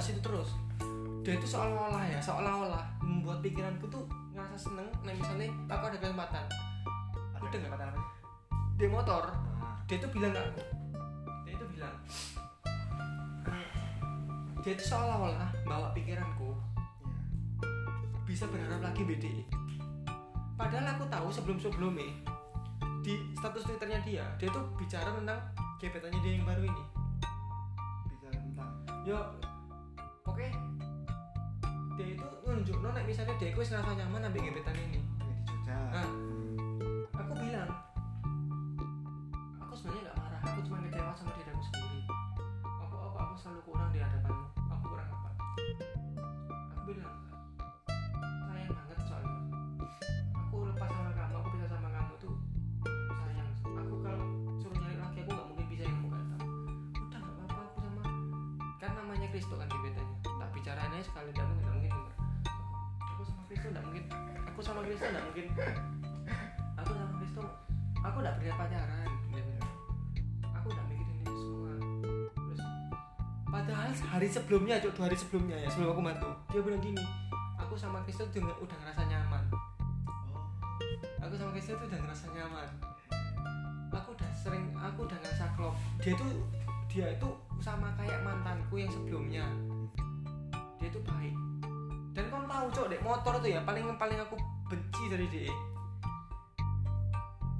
bahas 0.00 0.16
itu 0.16 0.24
terus. 0.24 0.56
Dia 1.20 1.36
itu 1.36 1.44
seolah-olah 1.44 2.08
ya 2.08 2.16
seolah-olah 2.24 2.80
membuat 3.04 3.44
pikiranku 3.44 3.84
tuh 3.92 4.08
ngerasa 4.32 4.56
seneng 4.56 4.88
nah 5.04 5.12
misalnya 5.12 5.52
aku 5.68 5.92
ada 5.92 6.00
kesempatan. 6.00 6.44
Ada 7.36 7.44
Udah 7.44 7.44
nggak? 7.44 7.52
kesempatan 7.52 7.88
apa? 7.92 8.02
dia 8.80 8.88
motor 8.88 9.24
Nah, 9.60 9.76
dia 9.84 10.00
itu 10.00 10.08
bilang 10.08 10.32
aku. 10.32 10.64
Dia 11.44 11.52
itu 11.52 11.66
bilang 11.68 11.94
dia 14.64 14.72
itu 14.72 14.84
seolah-olah 14.88 15.52
bawa 15.68 15.92
pikiranku 15.92 16.48
iya. 16.48 17.68
bisa 18.24 18.48
berharap 18.48 18.80
lagi 18.80 19.04
BDE 19.04 19.44
padahal 20.56 20.96
aku 20.96 21.04
tahu 21.12 21.28
sebelum-sebelumnya 21.28 22.08
di 23.04 23.20
status 23.36 23.68
twitternya 23.68 24.00
dia 24.00 24.24
dia 24.40 24.48
tuh 24.48 24.64
bicara 24.80 25.12
tentang 25.12 25.40
gebetannya 25.76 26.20
dia 26.24 26.40
yang 26.40 26.48
baru 26.48 26.64
ini. 26.64 26.84
Bicara 28.08 28.36
tentang? 28.40 28.72
Yo 29.04 29.49
misalnya 33.10 33.34
dia 33.42 33.50
itu 33.50 33.58
ngerasa 33.58 33.90
nyaman 33.98 34.22
ambil 34.30 34.38
gebetan 34.46 34.76
ini. 34.86 35.02
Di 35.02 35.42
Jogja. 35.42 35.74
Ah. 35.90 36.06
Hmm. 36.06 37.10
aku 37.10 37.32
bilang 37.42 37.70
aku 39.58 39.74
sebenarnya 39.74 40.02
nggak 40.06 40.16
marah 40.22 40.40
aku 40.46 40.58
cuma 40.62 40.78
kecewa 40.86 41.12
sama 41.18 41.34
diri 41.34 41.50
aku 41.50 41.62
sendiri. 41.66 42.00
Aku 42.86 42.96
aku 43.02 43.16
aku 43.18 43.34
selalu 43.34 43.60
kurang 43.66 43.90
di 43.90 43.98
hadapanmu? 43.98 44.46
Aku 44.54 44.84
kurang 44.94 45.08
apa? 45.10 45.30
Aku 46.70 46.82
bilang 46.86 47.14
sayang 48.46 48.70
banget 48.78 48.98
soalnya. 49.02 49.38
Aku 50.46 50.54
lepas 50.70 50.90
sama 50.94 51.10
kamu 51.10 51.34
aku 51.34 51.48
bisa 51.58 51.66
sama 51.66 51.88
kamu 51.90 52.12
tuh 52.22 52.34
sayang. 53.10 53.50
Aku 53.74 53.94
kalau 54.06 54.26
suruh 54.62 54.78
nyari 54.78 54.96
lagi 55.02 55.18
aku 55.26 55.30
nggak 55.34 55.46
mungkin 55.50 55.66
bisa 55.66 55.82
yang 55.82 55.98
kamu 55.98 56.14
tahu. 56.14 56.46
Udah 57.10 57.18
nggak 57.18 57.34
apa-apa 57.42 57.60
aku 57.74 57.78
sama 57.82 58.02
kan 58.78 58.90
namanya 58.94 59.26
Kristo 59.34 59.58
kan 59.58 59.66
sama 64.70 64.86
Kristo 64.86 65.04
nggak? 65.10 65.24
Mungkin 65.26 65.46
aku 66.78 66.90
sama 66.94 67.12
Kristo 67.18 67.42
aku 68.00 68.16
udah 68.22 68.32
pernah 68.38 68.56
pacaran 68.56 69.10
aku 70.54 70.66
udah 70.70 70.84
mikirin 70.86 71.16
itu 71.26 71.34
semua. 71.34 71.72
Terus 72.38 72.60
padahal 73.50 73.90
hari 73.90 74.28
sebelumnya 74.30 74.74
cok 74.78 74.92
dua 74.94 75.04
hari 75.10 75.16
sebelumnya 75.18 75.56
ya 75.58 75.68
sebelum 75.74 75.90
aku 75.98 76.02
mantu 76.06 76.30
dia 76.54 76.60
bilang 76.62 76.78
gini 76.78 77.02
aku 77.58 77.74
sama 77.74 77.98
Kristo 78.06 78.22
nggak- 78.30 78.60
udah 78.62 78.76
ngerasa 78.78 79.02
nyaman. 79.10 79.44
Oh. 80.30 80.46
aku 81.18 81.34
sama 81.34 81.50
Kristo 81.50 81.74
tuh 81.74 81.86
udah 81.90 82.00
ngerasa 82.06 82.26
nyaman. 82.30 82.68
Aku 83.90 84.14
udah 84.14 84.30
sering 84.38 84.70
aku 84.78 85.02
udah 85.02 85.18
ngerasa 85.18 85.44
klop. 85.58 85.74
Dia 85.98 86.14
tuh 86.14 86.30
dia 86.86 87.06
itu 87.10 87.28
sama 87.58 87.90
kayak 87.98 88.22
mantanku 88.22 88.78
yang 88.78 88.90
sebelumnya. 88.90 89.46
Dia 90.78 90.88
tuh 90.94 91.02
baik. 91.02 91.34
Dan 92.14 92.26
kau 92.26 92.42
tahu 92.42 92.66
cok 92.74 92.86
dek 92.90 93.02
motor 93.02 93.34
tuh 93.38 93.50
ya 93.50 93.62
paling 93.62 93.86
paling 93.98 94.18
aku 94.18 94.34
benci 94.70 95.02
dari 95.10 95.26
dia. 95.34 95.50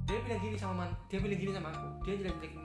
Dia 0.07 0.19
bilang 0.23 0.41
gini 0.43 0.55
sama 0.55 0.87
man, 0.87 0.91
dia 1.11 1.19
bilang 1.19 1.39
gini 1.43 1.51
sama 1.51 1.75
aku. 1.75 1.89
Dia 2.07 2.15
jelek 2.23 2.39
jelekin 2.39 2.63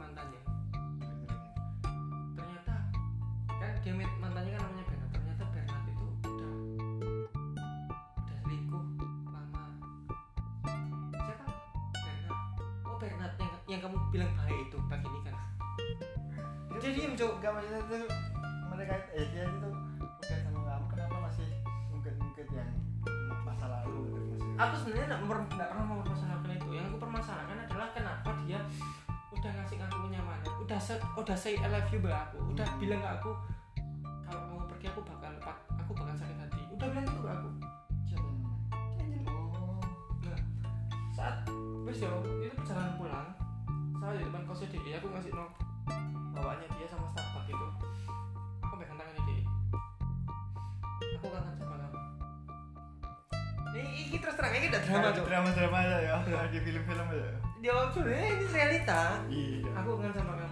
udah 31.86 32.02
say 32.02 32.02
I 32.02 32.02
love 32.02 32.02
you 32.02 32.02
ke 32.02 32.10
aku. 32.10 32.38
Udah 32.54 32.69
bilang 32.82 33.02
ke 33.02 33.10
aku 33.21 33.32
kalau 34.26 34.41
kamu 34.41 34.65
pergi 34.74 34.86
aku 34.89 35.02
bakal 35.06 35.34
aku 35.78 35.91
bakal 35.93 36.15
sakit 36.17 36.38
hati. 36.41 36.62
Udah 36.74 36.88
bilang 36.89 37.06
gitu 37.06 37.21
ke 37.21 37.30
aku. 37.30 37.50
Siapa 38.10 38.26
yang? 38.26 38.41
Oh. 39.30 39.82
saat 41.13 41.36
wes 41.86 42.02
yo 42.02 42.12
itu 42.41 42.54
perjalanan 42.58 42.93
pulang. 42.98 43.28
Saya 44.02 44.17
di 44.17 44.26
depan 44.26 44.41
kosnya 44.50 44.67
dia 44.74 44.98
aku 44.98 45.08
ngasih 45.13 45.32
no 45.34 45.45
bawaannya 46.36 46.67
dia 46.74 46.88
sama 46.89 47.06
Starbucks 47.13 47.50
itu. 47.54 47.67
Aku 48.65 48.74
pegang 48.82 48.98
tangannya 48.98 49.24
dia 49.30 49.41
aku 51.21 51.28
kangen 51.30 51.54
sama 51.58 51.76
kamu. 51.80 52.00
Ini, 53.76 53.91
ini 54.10 54.17
terus 54.17 54.36
terang 54.39 54.54
ini 54.56 54.65
udah 54.71 54.82
drama 54.82 55.02
Kayak 55.04 55.15
cok. 55.19 55.26
drama-drama 55.28 55.78
aja 55.84 55.98
ya, 56.00 56.15
lagi 56.21 56.58
film-film 56.63 57.06
aja. 57.12 57.26
ya. 57.28 57.38
dia 57.65 57.74
sebenarnya 57.91 58.28
ini 58.30 58.45
realita. 58.45 59.02
Iya. 59.26 59.69
aku 59.74 59.89
kangen 59.98 60.13
sama 60.13 60.34
kamu 60.38 60.45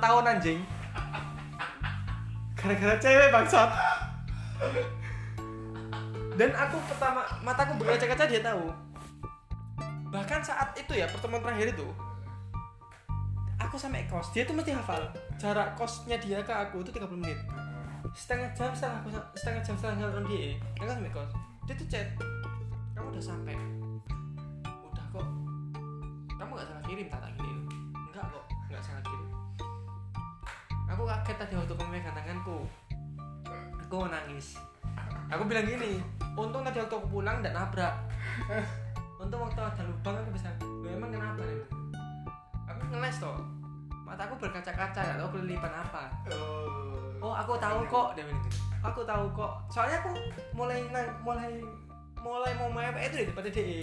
tahun 0.00 0.24
anjing. 0.36 0.60
Gara-gara 2.56 2.96
cewek 2.96 3.28
bangsat. 3.30 3.70
Dan 6.34 6.50
aku 6.56 6.76
pertama 6.88 7.20
mataku 7.44 7.76
berkaca-kaca 7.76 8.24
dia 8.24 8.40
tahu. 8.40 8.72
Bahkan 10.08 10.40
saat 10.40 10.72
itu 10.74 10.96
ya 10.96 11.06
pertemuan 11.06 11.44
terakhir 11.44 11.76
itu, 11.76 11.86
aku 13.60 13.78
sampai 13.78 14.08
kos 14.10 14.34
dia 14.34 14.42
tuh 14.42 14.56
mesti 14.56 14.74
hafal 14.74 14.98
jarak 15.38 15.78
kosnya 15.78 16.18
dia 16.18 16.42
ke 16.42 16.50
aku 16.50 16.82
itu 16.82 16.90
30 16.90 17.06
menit 17.22 17.38
setengah 18.16 18.50
jam 18.56 18.74
setelah 18.74 18.98
aku 18.98 19.08
setengah 19.38 19.62
jam 19.62 19.76
setelah 19.78 19.94
nonton 20.10 20.26
dia 20.26 20.58
aku 20.80 20.90
sampai 20.90 21.12
kos 21.14 21.30
dia 21.68 21.74
tuh 21.78 21.86
chat 21.86 22.08
kamu 22.98 23.14
udah 23.14 23.22
sampai 23.22 23.54
udah 24.66 25.04
kok 25.14 25.26
kamu 26.34 26.50
gak 26.58 26.66
salah 26.66 26.84
kirim 26.88 27.06
tak 27.06 27.20
tak 27.22 27.30
kaget 31.10 31.36
tadi 31.42 31.54
waktu 31.58 31.74
kamu 31.74 31.90
megang 31.90 32.14
tanganku 32.14 32.62
aku 33.82 34.06
mau 34.06 34.08
nangis. 34.14 34.54
Aku 35.26 35.42
bilang 35.50 35.66
gini 35.66 35.98
untung 36.38 36.62
tadi 36.62 36.78
waktu 36.78 36.94
aku 36.94 37.08
pulang 37.10 37.42
dan 37.42 37.58
nabrak. 37.58 37.90
Untung 39.18 39.42
waktu 39.42 39.58
ada 39.58 39.82
lubang 39.82 40.14
aku 40.22 40.30
bisa 40.38 40.46
lu 40.62 40.86
emang 40.86 41.10
kenapa? 41.10 41.42
Nih 41.42 41.66
aku 42.70 42.82
ngeles 42.94 43.18
toh. 43.18 43.34
Mataku 44.06 44.38
berkaca-kaca 44.38 45.00
gak 45.02 45.18
tahu 45.18 45.38
kelilipan 45.38 45.74
apa. 45.74 46.10
Oh, 46.30 47.30
oh 47.30 47.34
aku 47.34 47.58
tahu 47.58 47.82
kok 47.90 48.14
dia 48.14 48.22
bilang 48.26 48.42
gitu. 48.46 48.58
Aku 48.86 49.02
tahu 49.02 49.26
kok. 49.34 49.52
Soalnya 49.66 49.98
aku 50.06 50.14
mulai 50.54 50.78
nang- 50.94 51.18
mulai 51.26 51.58
mulai 52.22 52.52
mau 52.54 52.70
main 52.70 52.94
itu 53.02 53.24
di 53.24 53.26
depan 53.26 53.48
DE 53.50 53.82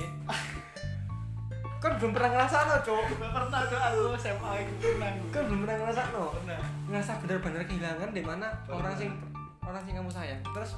kan 1.77 1.91
belum 1.95 2.11
pernah 2.11 2.29
ngerasa 2.31 2.57
no 2.63 2.75
cok 2.79 3.05
Gak 3.15 3.31
pernah 3.31 3.61
tuh 3.63 3.77
aku 3.77 4.01
SMA 4.17 4.51
itu 4.59 4.73
pernah. 4.89 5.11
kan 5.29 5.41
belum 5.45 5.59
pernah 5.61 5.77
ngerasa 5.79 6.01
no 6.09 6.23
Pernah. 6.33 6.59
ngerasa 6.87 7.11
benar-benar 7.21 7.61
kehilangan 7.63 8.09
di 8.11 8.21
mana 8.21 8.47
orang 8.67 8.93
sing 8.93 9.09
orang 9.61 9.81
sing 9.83 9.93
kamu 9.93 10.09
sayang. 10.09 10.41
Terus 10.43 10.71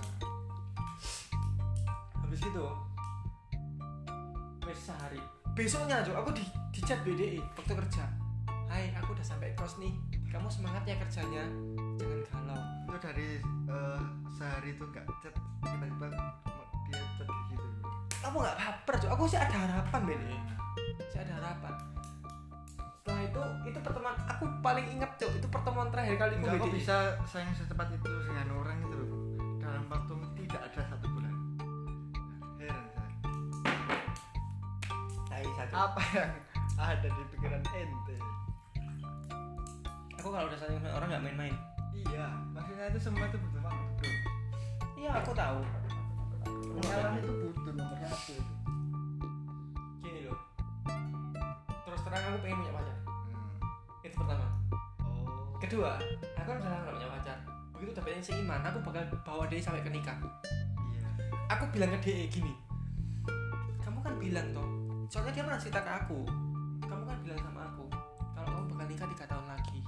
habis 2.15 2.41
itu 2.41 2.65
wes 4.61 4.79
sehari. 4.81 5.21
Besoknya 5.51 6.01
cok 6.01 6.17
aku 6.17 6.29
di 6.31 6.43
di 6.69 6.81
chat 6.81 6.99
BDI 7.01 7.39
waktu 7.55 7.73
kerja. 7.75 8.03
Hai 8.65 8.93
aku 8.93 9.13
udah 9.13 9.25
sampai 9.25 9.55
kos 9.55 9.79
nih. 9.79 9.93
Kamu 10.27 10.45
semangat 10.45 10.83
ya 10.83 10.95
kerjanya. 10.95 11.41
Jangan 11.97 12.19
galau. 12.27 12.61
Itu 12.85 12.97
dari 13.01 13.29
eh, 13.65 14.01
sehari 14.29 14.69
itu 14.71 14.83
nggak 14.83 15.05
chat 15.19 15.33
tiba-tiba 15.61 16.07
dia 16.85 17.01
chat 17.15 17.27
gitu. 17.49 17.67
aku 18.19 18.35
nggak 18.37 18.57
baper 18.57 18.95
cok 18.97 19.11
aku 19.13 19.23
sih 19.25 19.37
ada 19.37 19.55
harapan 19.57 20.01
BDI 20.05 20.37
sih 21.19 21.23
ada 21.27 21.33
harapan 21.43 21.73
setelah 22.95 23.21
itu 23.25 23.41
itu 23.67 23.79
pertemuan 23.83 24.15
aku 24.23 24.43
paling 24.63 24.85
inget 24.87 25.11
cok 25.19 25.31
itu 25.35 25.47
pertemuan 25.51 25.87
terakhir 25.91 26.15
kali 26.15 26.33
aku 26.39 26.45
Enggak 26.47 26.63
kok 26.63 26.71
bisa 26.71 26.95
sayang 27.27 27.51
secepat 27.51 27.87
itu 27.91 28.07
dengan 28.23 28.47
orang 28.55 28.77
itu 28.87 28.95
loh 28.95 29.09
dalam 29.59 29.83
waktu 29.91 30.13
tidak 30.39 30.61
ada 30.71 30.81
satu 30.87 31.05
bulan. 31.11 31.33
Heran 32.57 32.85
saya. 32.89 33.11
Cok. 35.67 35.77
Apa 35.77 36.01
yang 36.15 36.31
ada 36.79 37.07
di 37.11 37.23
pikiran 37.35 37.61
ente? 37.69 38.15
aku 40.19 40.27
kalau 40.31 40.45
udah 40.51 40.59
sayang 40.59 40.79
sama 40.83 40.95
orang 40.99 41.07
nggak 41.15 41.23
main-main 41.31 41.55
Iya, 41.95 42.27
maksudnya 42.55 42.85
itu 42.91 42.99
semua 42.99 43.27
itu 43.27 43.37
butuh 43.39 43.61
waktu 43.63 43.91
bro. 43.99 44.11
iya 44.95 45.11
aku 45.19 45.31
tahu 45.31 45.59
Pengalaman 46.79 47.19
itu 47.19 47.31
butuh 47.51 47.73
nomor 47.75 47.97
satu 48.07 48.31
itu. 48.35 48.53
Kedua 55.69 56.01
aku 56.33 56.49
udah 56.57 56.65
lama 56.65 56.81
gak 56.81 56.93
punya 56.97 57.09
pacar. 57.13 57.37
Begitu 57.77 57.91
dapetnya 57.93 58.21
seiman 58.25 58.65
aku 58.65 58.81
bakal 58.81 59.05
bawa 59.21 59.45
dia 59.45 59.61
sampai 59.61 59.85
ke 59.85 59.93
nikah. 59.93 60.17
Iya. 60.17 61.05
aku 61.45 61.69
bilang 61.69 61.93
ke 61.93 62.09
dia 62.09 62.25
gini 62.25 62.53
kamu 63.85 64.01
kan 64.01 64.13
bilang 64.17 64.49
toh 64.49 64.65
soalnya 65.13 65.37
dia 65.37 65.45
pernah 65.45 65.61
cerita 65.61 65.81
ke 65.85 65.91
aku. 65.93 66.19
Kamu 66.89 67.03
kan 67.05 67.17
bilang 67.21 67.37
sama 67.45 67.69
aku 67.69 67.85
kalau 68.33 68.49
kamu 68.49 68.65
bakal 68.73 68.85
nikah 68.89 69.07
tiga 69.13 69.25
tahun 69.29 69.45
lagi. 69.45 69.79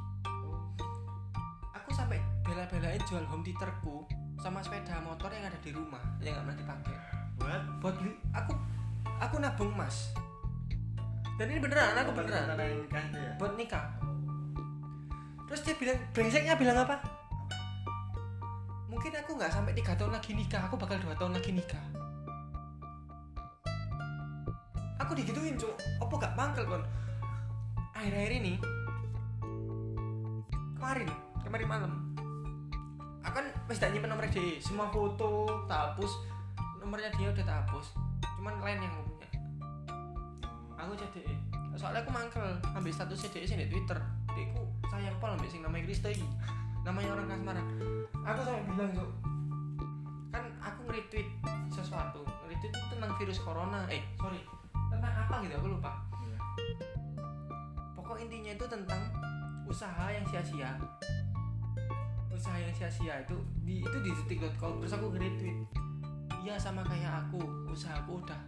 Aku 1.81 1.89
sampai 1.97 2.21
bela-belain 2.45 3.01
jual 3.09 3.25
home 3.25 3.41
theaterku 3.41 4.05
sama 4.37 4.61
sepeda 4.61 5.01
motor 5.01 5.33
yang 5.33 5.49
ada 5.49 5.57
di 5.65 5.73
rumah 5.73 6.01
yang 6.21 6.37
gak 6.37 6.45
pernah 6.45 6.57
dipakai. 6.61 6.95
Buat 7.41 7.61
buat 7.81 7.93
beli 7.97 8.13
aku 8.37 8.53
aku 9.17 9.35
nabung 9.41 9.73
emas. 9.73 10.13
Dan 11.41 11.49
ini 11.49 11.57
beneran 11.57 11.97
aku 11.97 12.13
beneran. 12.13 12.53
ya. 12.53 13.33
buat 13.41 13.57
nikah 13.57 14.00
terus 15.51 15.67
dia 15.67 15.75
bilang 15.75 15.99
brengseknya 16.15 16.55
bilang 16.55 16.79
apa? 16.79 16.95
Mungkin 18.87 19.11
aku 19.19 19.35
nggak 19.35 19.51
sampai 19.51 19.75
tiga 19.75 19.91
tahun 19.99 20.15
lagi 20.15 20.31
nikah 20.31 20.63
aku 20.63 20.79
bakal 20.79 20.95
dua 21.03 21.11
tahun 21.19 21.35
lagi 21.35 21.51
nikah. 21.51 21.83
Aku 25.03 25.11
digituin 25.11 25.59
cuk. 25.59 25.75
Apa 25.99 26.13
gak 26.23 26.39
mangkel 26.39 26.63
kon? 26.63 26.79
Akhir-akhir 27.91 28.31
ini 28.39 28.55
kemarin 30.79 31.11
kemarin 31.43 31.67
malam 31.67 31.91
aku 33.21 33.37
kan 33.37 33.45
wis 33.69 33.77
tak 33.77 33.91
nomor 33.93 34.23
dia 34.31 34.55
semua 34.63 34.87
foto 34.87 35.67
tak 35.67 35.93
hapus. 35.93 36.11
Nomornya 36.79 37.11
dia 37.19 37.27
udah 37.27 37.43
tak 37.43 37.67
cuman 38.39 38.55
lain 38.63 38.79
yang 38.81 38.93
aku 38.95 39.03
punya. 39.19 39.29
Aku 40.79 40.91
jadi 40.95 41.50
soalnya 41.81 42.05
aku 42.05 42.13
mangkel 42.13 42.45
ambil 42.77 42.93
statusnya 42.93 43.33
dia 43.33 43.49
sih 43.49 43.57
di 43.57 43.65
twitter. 43.65 43.97
Dia 44.37 44.45
ku 44.53 44.61
sayang 44.93 45.17
pol 45.17 45.33
ambil 45.33 45.49
sing 45.49 45.65
namanya 45.65 45.89
Krista 45.89 46.13
ini 46.13 46.29
namanya 46.81 47.13
orang 47.13 47.29
kasmaran 47.29 47.65
aku 48.25 48.39
sampai 48.41 48.65
bilang 48.73 48.89
cuk 48.93 49.09
kan 50.29 50.45
aku 50.61 50.79
nge-retweet 50.87 51.27
sesuatu. 51.73 52.21
Nge-retweet 52.45 52.71
itu 52.71 52.87
tentang 52.93 53.11
virus 53.17 53.39
corona. 53.41 53.83
Eh 53.91 53.99
sorry. 54.15 54.39
Tentang 54.93 55.11
apa 55.11 55.43
gitu 55.43 55.57
aku 55.57 55.67
lupa. 55.75 55.91
Pokok 57.97 58.17
intinya 58.21 58.55
itu 58.55 58.65
tentang 58.69 59.01
usaha 59.67 60.05
yang 60.07 60.23
sia-sia. 60.29 60.77
Usaha 62.31 62.55
yang 62.55 62.71
sia-sia 62.71 63.25
itu 63.25 63.35
di 63.65 63.83
itu 63.83 63.97
di 63.99 64.09
detik.com 64.13 64.79
terus 64.79 64.93
aku 64.95 65.11
nge-retweet 65.17 65.57
iya 66.45 66.55
sama 66.55 66.85
kayak 66.85 67.27
aku. 67.27 67.41
Usaha 67.67 67.97
aku 67.99 68.21
udah 68.23 68.39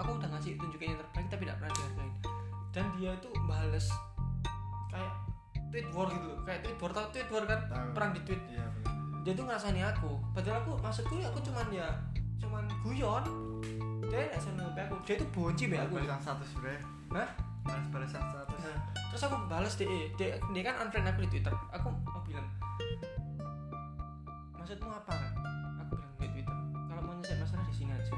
aku 0.00 0.10
udah 0.16 0.28
ngasih 0.32 0.56
tunjukin 0.60 0.96
yang 0.96 1.00
terbaik 1.00 1.28
tapi 1.30 1.42
tidak 1.46 1.56
pernah 1.62 1.72
dihargain 1.72 2.29
dan 2.70 2.86
dia 2.94 3.10
itu 3.12 3.28
bales 3.44 3.86
kayak 4.88 5.12
tweet 5.70 5.86
war 5.90 6.06
gitu 6.06 6.22
loh. 6.24 6.38
kayak 6.42 6.60
tweet 6.62 6.78
war 6.78 6.90
tau 6.90 7.06
tweet 7.10 7.28
war 7.28 7.44
kan 7.44 7.60
Tahu. 7.66 7.88
perang 7.92 8.10
di 8.10 8.20
tweet 8.22 8.42
Iya, 8.46 8.66
benar. 8.70 8.94
dia 9.22 9.32
tuh 9.34 9.44
ngerasani 9.44 9.80
aku 9.82 10.10
padahal 10.30 10.56
aku 10.60 10.72
maksudku 10.78 11.14
ya 11.16 11.26
aku 11.26 11.38
cuman 11.40 11.66
ya 11.70 11.88
cuman 12.38 12.64
guyon 12.80 13.24
dia 14.06 14.26
nggak 14.26 14.40
seneng 14.40 14.70
aku 14.70 14.94
dia 15.02 15.14
tuh 15.14 15.28
bonci 15.30 15.64
be 15.66 15.76
aku 15.76 15.94
Balasan 15.96 16.18
status 16.20 16.50
bro. 16.56 16.72
Hah? 17.12 17.28
Balas 17.60 17.86
balasan 17.92 18.22
status. 18.24 18.58
Nah, 18.58 18.78
terus 19.12 19.22
aku 19.22 19.36
balas 19.44 19.74
dia, 19.76 19.86
dia, 20.16 20.28
dia 20.40 20.62
kan 20.64 20.74
unfriend 20.80 21.06
aku 21.06 21.20
di 21.22 21.36
Twitter. 21.36 21.52
Aku 21.70 21.92
aku 22.08 22.18
bilang, 22.24 22.48
maksudmu 24.54 24.88
apa 24.88 25.12
kan? 25.12 25.32
Aku 25.78 25.92
bilang 25.94 26.12
di 26.16 26.28
Twitter. 26.32 26.56
Kalau 26.88 27.02
mau 27.04 27.12
nyelesaikan 27.14 27.44
masalah 27.44 27.64
di 27.66 27.74
sini 27.76 27.92
aja, 27.92 28.14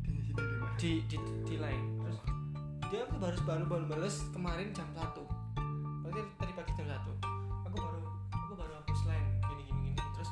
Di 0.00 0.10
sini 0.22 0.38
di 0.38 0.54
mana? 0.54 0.70
di 0.76 0.92
di 1.04 1.16
di 1.42 1.56
lain. 1.58 1.82
Dia 2.90 3.06
tuh 3.06 3.22
baru 3.22 3.38
baru 3.46 3.64
baru 3.70 3.84
balas 3.86 4.26
kemarin 4.34 4.74
jam 4.74 4.90
satu. 4.98 5.22
Berarti 6.02 6.26
tadi 6.42 6.52
pagi 6.58 6.74
jam 6.74 6.90
satu. 6.90 7.14
Aku 7.70 7.76
baru 7.78 8.02
aku 8.34 8.52
baru 8.58 8.72
hapus 8.82 9.06
lain 9.06 9.22
gini 9.46 9.62
gini 9.70 9.80
gini. 9.94 10.02
Terus 10.18 10.30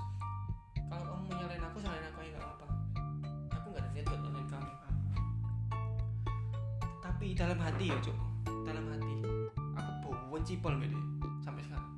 kalau 0.91 1.07
kamu 1.07 1.23
mau 1.23 1.35
nyalain 1.39 1.63
aku 1.63 1.79
salahin 1.79 2.03
aku 2.11 2.19
ya 2.27 2.31
nggak 2.35 2.51
apa. 2.51 2.67
Aku 3.55 3.67
nggak 3.71 3.83
ada 3.87 3.91
niat 3.95 4.07
buat 4.11 4.21
nyalain 4.27 4.49
kamu. 4.51 4.73
Tapi 6.99 7.27
dalam 7.39 7.59
hati 7.63 7.85
ya 7.95 7.97
cuk, 8.03 8.19
dalam 8.67 8.85
hati 8.91 9.15
aku 9.79 10.09
benci 10.35 10.55
pol 10.59 10.75
mbak 10.75 10.91
dia 10.91 11.03
sampai 11.47 11.63
sekarang. 11.63 11.91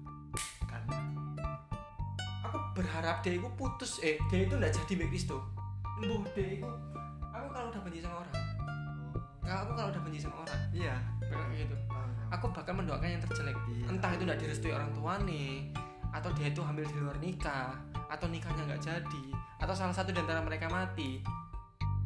Karena 0.69 0.97
Aku 2.45 2.57
berharap 2.77 3.25
dia 3.25 3.41
itu 3.41 3.49
putus, 3.57 3.97
eh 4.05 4.21
dia 4.29 4.45
itu 4.45 4.61
nggak 4.61 4.77
jadi 4.77 4.93
mbak 4.93 5.09
Kristo. 5.09 5.41
Mbuh 6.05 6.21
dia 6.37 6.61
itu, 6.61 6.69
aku 7.33 7.49
kalau 7.49 7.73
udah 7.73 7.81
benci 7.81 8.05
sama 8.05 8.29
orang, 8.29 8.37
kalau 9.51 9.67
aku 9.67 9.73
kalau 9.75 9.91
udah 9.91 10.03
benci 10.07 10.23
sama 10.23 10.47
orang, 10.47 10.61
Iya. 10.71 10.95
kayak 11.27 11.67
gitu. 11.67 11.75
Oh, 11.91 12.07
iya. 12.07 12.23
Aku 12.39 12.47
bakal 12.55 12.79
mendoakan 12.79 13.19
yang 13.19 13.23
terjelek. 13.27 13.59
Iya. 13.67 13.87
Entah 13.91 14.11
itu 14.15 14.23
nggak 14.23 14.39
direstui 14.39 14.71
orang 14.71 14.95
tua 14.95 15.19
nih, 15.27 15.75
atau 16.15 16.31
dia 16.39 16.55
itu 16.55 16.63
hamil 16.63 16.87
di 16.87 16.95
luar 17.03 17.19
nikah, 17.19 17.75
atau 18.07 18.31
nikahnya 18.31 18.63
nggak 18.71 18.79
jadi, 18.79 19.25
atau 19.59 19.75
salah 19.75 19.91
satu 19.91 20.15
di 20.15 20.23
antara 20.23 20.39
mereka 20.39 20.71
mati. 20.71 21.19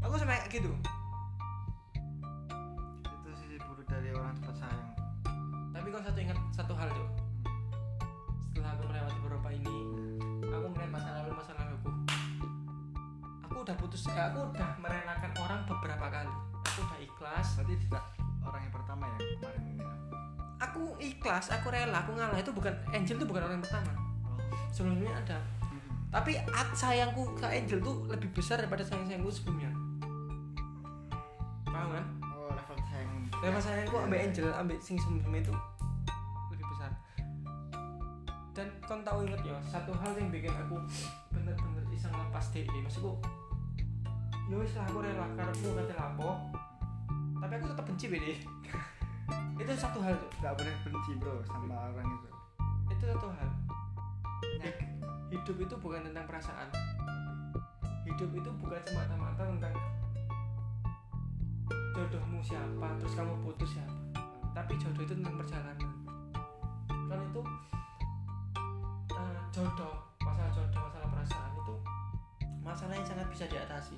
Aku 0.00 0.16
sampai 0.16 0.40
kayak 0.48 0.56
gitu. 0.56 0.72
itu 3.04 3.30
sisi 3.36 3.56
buruk 3.60 3.84
dari 3.92 4.08
orang 4.16 4.32
tempat 4.40 4.64
sayang. 4.64 4.92
Tapi 5.76 5.86
kau 5.92 6.00
satu 6.00 6.18
ingat 6.24 6.38
satu 6.48 6.72
hal 6.72 6.88
tuh. 6.96 7.08
Setelah 8.40 8.72
aku 8.72 8.82
melewati 8.88 9.18
beberapa 9.20 9.48
ini, 9.52 9.76
aku 10.48 10.66
melihat 10.72 10.90
masa 10.96 11.08
lalu 11.20 11.36
masa 11.36 11.52
laluku. 11.60 11.92
Aku 13.44 13.56
udah 13.60 13.76
putus, 13.76 14.08
eh, 14.08 14.16
aku 14.16 14.48
udah 14.48 14.73
ikhlas. 17.24 17.56
Berarti 17.56 17.74
tidak 17.88 18.04
orang 18.44 18.60
yang 18.60 18.74
pertama 18.76 19.04
ya 19.08 19.16
kemarin 19.16 19.62
ini. 19.64 19.80
ya? 19.80 19.92
Aku 20.68 20.82
ikhlas, 21.00 21.46
aku 21.48 21.66
rela, 21.72 21.98
aku 22.04 22.12
ngalah. 22.12 22.36
Itu 22.36 22.52
bukan 22.52 22.74
Angel 22.92 23.16
itu 23.16 23.24
bukan 23.24 23.42
orang 23.48 23.56
yang 23.56 23.64
pertama. 23.64 23.92
Oh. 24.28 24.36
Sebelumnya 24.68 25.12
ada. 25.16 25.40
Tapi 26.12 26.36
at 26.38 26.68
sayangku 26.76 27.32
ke 27.34 27.46
Angel 27.48 27.80
tuh 27.80 28.06
lebih 28.06 28.28
besar 28.36 28.60
daripada 28.60 28.84
sayang 28.84 29.08
sayangku 29.08 29.32
sebelumnya. 29.32 29.72
Paham 31.64 31.88
kan? 31.96 32.04
Oh, 32.36 32.52
level 32.52 32.76
sayang. 32.92 33.10
Level 33.40 33.60
sayangku 33.64 33.96
ambil 33.98 34.18
Angel, 34.20 34.46
ambil 34.52 34.76
sing 34.78 35.00
sebelumnya 35.00 35.40
itu 35.42 35.54
lebih 36.52 36.66
besar. 36.76 36.92
Dan 38.54 38.68
kau 38.84 39.00
tahu 39.02 39.26
inget 39.26 39.42
ya, 39.42 39.58
satu 39.66 39.90
hal 39.96 40.12
yang 40.14 40.30
bikin 40.30 40.54
aku 40.54 40.78
bener-bener 41.34 41.82
bisa 41.90 42.06
ngelepas 42.14 42.44
DE. 42.54 42.62
Maksudku, 42.70 43.18
ya 44.46 44.54
wis 44.54 44.76
lah 44.78 44.86
aku 44.86 45.02
rela 45.02 45.26
karepmu 45.34 45.68
kate 45.82 45.94
lapo. 45.98 46.30
Tapi 47.44 47.52
aku 47.60 47.66
tetap 47.76 47.84
benci 47.84 48.06
BD. 48.08 48.26
itu 49.60 49.72
satu 49.76 50.00
hal 50.00 50.16
tuh. 50.16 50.30
Tidak 50.40 50.52
boleh 50.56 50.74
benci 50.88 51.12
bro 51.20 51.44
sama 51.44 51.92
orang 51.92 52.08
itu. 52.08 52.28
Itu 52.88 53.04
satu 53.04 53.28
hal. 53.28 53.48
Penyakit. 54.40 54.90
hidup 55.34 55.56
itu 55.66 55.74
bukan 55.82 55.98
tentang 56.06 56.30
perasaan 56.30 56.70
hidup 58.06 58.30
itu 58.38 58.50
bukan 58.62 58.78
semata-mata 58.86 59.42
tentang 59.42 59.74
jodohmu 61.90 62.38
siapa 62.38 62.86
terus 63.02 63.18
kamu 63.18 63.34
putus 63.42 63.74
siapa 63.74 63.98
tapi 64.54 64.78
jodoh 64.78 65.02
itu 65.02 65.14
tentang 65.18 65.34
perjalanan 65.40 65.90
kan 66.86 67.18
itu 67.18 67.42
eh, 69.10 69.38
jodoh 69.50 69.94
masalah 70.22 70.50
jodoh 70.54 70.86
masalah 70.86 71.08
masalah 72.64 72.94
yang 72.96 73.06
sangat 73.06 73.26
bisa 73.30 73.44
diatasi 73.50 73.96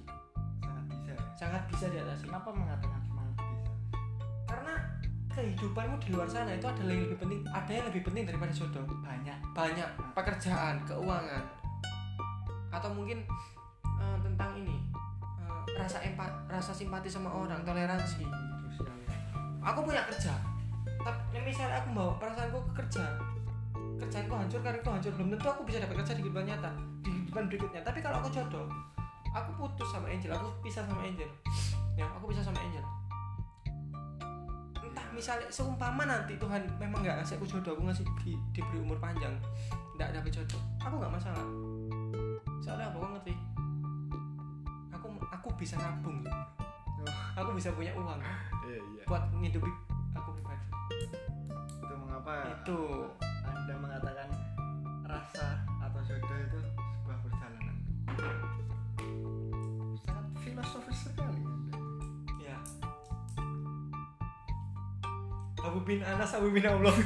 sangat 0.63 0.85
bisa 0.89 1.13
sangat 1.37 1.63
bisa 1.69 1.87
diatasi 1.93 2.23
kenapa 2.31 2.49
mengatakan 2.55 2.96
kehidupanmu 5.37 6.01
di 6.01 6.09
luar 6.17 6.25
sana 6.25 6.57
itu 6.57 6.65
adalah 6.65 6.97
yang 6.97 7.05
lebih 7.05 7.19
penting 7.21 7.41
ada 7.53 7.69
yang 7.69 7.87
lebih 7.93 8.03
penting 8.09 8.25
daripada 8.25 8.53
jodoh? 8.57 8.85
Banyak. 9.05 9.39
Banyak. 9.53 9.89
Pekerjaan 10.17 10.81
keuangan. 10.89 11.45
Atau 12.73 12.91
mungkin 12.97 13.21
eh, 13.85 14.19
tentang 14.25 14.57
ini 14.57 14.81
eh, 15.45 15.61
rasa 15.77 16.01
empat 16.01 16.33
rasa 16.49 16.73
simpati 16.73 17.13
sama 17.13 17.29
orang 17.29 17.61
toleransi. 17.69 18.25
Aku 19.61 19.85
punya 19.85 20.01
kerja. 20.09 20.33
Tapi 21.05 21.39
misalnya 21.45 21.85
aku 21.85 21.93
bawa 21.93 22.13
perasaanku 22.17 22.59
ke 22.73 22.83
kerja 22.83 23.05
kerjaanku 23.97 24.37
hancur 24.37 24.61
karirku 24.61 24.93
hancur 24.93 25.09
belum 25.17 25.33
tentu 25.33 25.49
aku 25.49 25.65
bisa 25.65 25.81
dapat 25.81 26.05
kerja 26.05 26.13
di 26.13 26.21
kehidupan 26.21 26.45
nyata 26.45 26.69
di 27.05 27.09
kehidupan 27.13 27.45
berikutnya. 27.53 27.81
Tapi 27.85 28.01
kalau 28.01 28.25
aku 28.25 28.29
jodoh 28.33 28.67
aku 29.37 29.51
putus 29.57 29.89
sama 29.93 30.09
Angel 30.09 30.33
aku 30.33 30.49
pisah 30.65 30.85
sama 30.85 31.05
Angel. 31.05 31.29
Ya 31.97 32.05
aku 32.05 32.29
pisah 32.29 32.45
sama 32.45 32.61
Angel 32.61 32.85
misalnya 35.17 35.49
seumpama 35.49 36.05
nanti 36.05 36.37
Tuhan 36.37 36.61
memang 36.77 37.01
nggak 37.01 37.25
ngasih 37.25 37.41
aku 37.41 37.49
jodoh 37.49 37.73
aku 37.73 37.89
ngasih 37.89 38.05
di, 38.21 38.37
diberi 38.53 38.85
umur 38.85 39.01
panjang 39.01 39.33
nggak 39.97 40.13
dapet 40.13 40.29
jodoh 40.29 40.61
aku 40.85 40.95
nggak 41.01 41.15
masalah. 41.17 41.47
Soalnya 42.61 42.93
apa? 42.93 42.97
Kau 43.01 43.11
ngerti. 43.17 43.35
Aku 44.93 45.07
aku 45.33 45.49
bisa 45.57 45.81
nabung. 45.81 46.21
Aku 47.37 47.51
bisa 47.53 47.69
punya 47.73 47.93
uang 47.93 48.21
iya 48.67 48.81
iya. 48.81 49.03
buat 49.07 49.23
ngidupi 49.31 49.71
aku 50.17 50.35
pribadi. 50.37 50.67
Itu 51.81 51.95
mengapa 51.95 52.33
itu. 52.51 52.81
Anda 53.47 53.75
mengatakan 53.79 54.29
Abu 65.77 65.85
bin 65.85 66.01
Anas 66.01 66.33
Abu 66.33 66.49
bin 66.57 66.65
Allah 66.65 66.89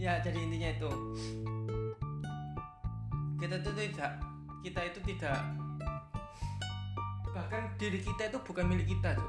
ya 0.00 0.16
jadi 0.24 0.48
intinya 0.48 0.72
itu. 0.72 0.88
Kita 3.36 3.60
itu 3.60 3.68
tidak 3.76 4.16
kita 4.64 4.80
itu 4.80 4.96
tidak 5.12 5.44
bahkan 7.36 7.68
diri 7.76 8.00
kita 8.00 8.32
itu 8.32 8.40
bukan 8.48 8.64
milik 8.64 8.88
kita 8.88 9.12
tuh 9.12 9.28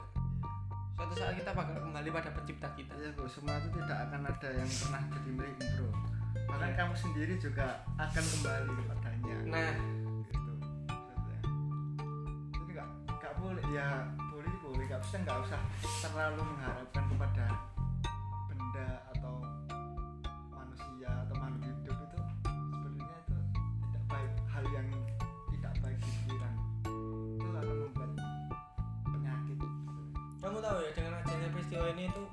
suatu 0.95 1.11
saat 1.11 1.35
kita 1.35 1.51
bakal 1.51 1.75
kembali 1.75 2.07
pada 2.07 2.31
pencipta 2.31 2.71
kita. 2.79 2.95
Iya 2.95 3.11
bro, 3.19 3.27
semua 3.27 3.59
itu 3.59 3.67
tidak 3.83 4.07
akan 4.07 4.31
ada 4.31 4.47
yang 4.55 4.69
pernah 4.71 5.03
jadi 5.11 5.27
milikmu 5.35 5.67
bro. 5.75 5.91
Bahkan 6.55 6.71
Iya. 6.71 6.79
kamu 6.79 6.95
sendiri 6.95 7.35
juga 7.35 7.83
akan 7.99 8.23
kembali 8.23 8.71
kepadanya. 8.79 9.35
Nah 9.43 9.98
boleh 15.09 15.25
nggak 15.25 15.41
usah 15.41 15.61
terlalu 16.05 16.41
mengharapkan 16.45 17.01
kepada 17.09 17.45
benda 18.45 18.87
atau 19.09 19.41
manusia 20.53 21.09
atau 21.25 21.33
makhluk 21.33 21.65
hidup 21.65 21.97
itu 21.97 22.19
sebenarnya 22.45 23.17
itu 23.25 23.37
tidak 23.89 24.03
baik. 24.05 24.33
Hal 24.53 24.65
yang 24.69 24.85
tidak 25.49 25.73
baik 25.81 25.97
di 25.97 26.09
pikiran 26.13 26.53
itu 27.41 27.41
akan 27.41 27.65
membuat 27.89 28.11
penyakit. 29.09 29.57
Kamu 30.45 30.57
tahu 30.61 30.77
ya 30.77 30.91
dengan 30.93 31.13
adanya 31.25 31.47
peristiwa 31.57 31.85
ini 31.89 32.03
itu 32.05 32.23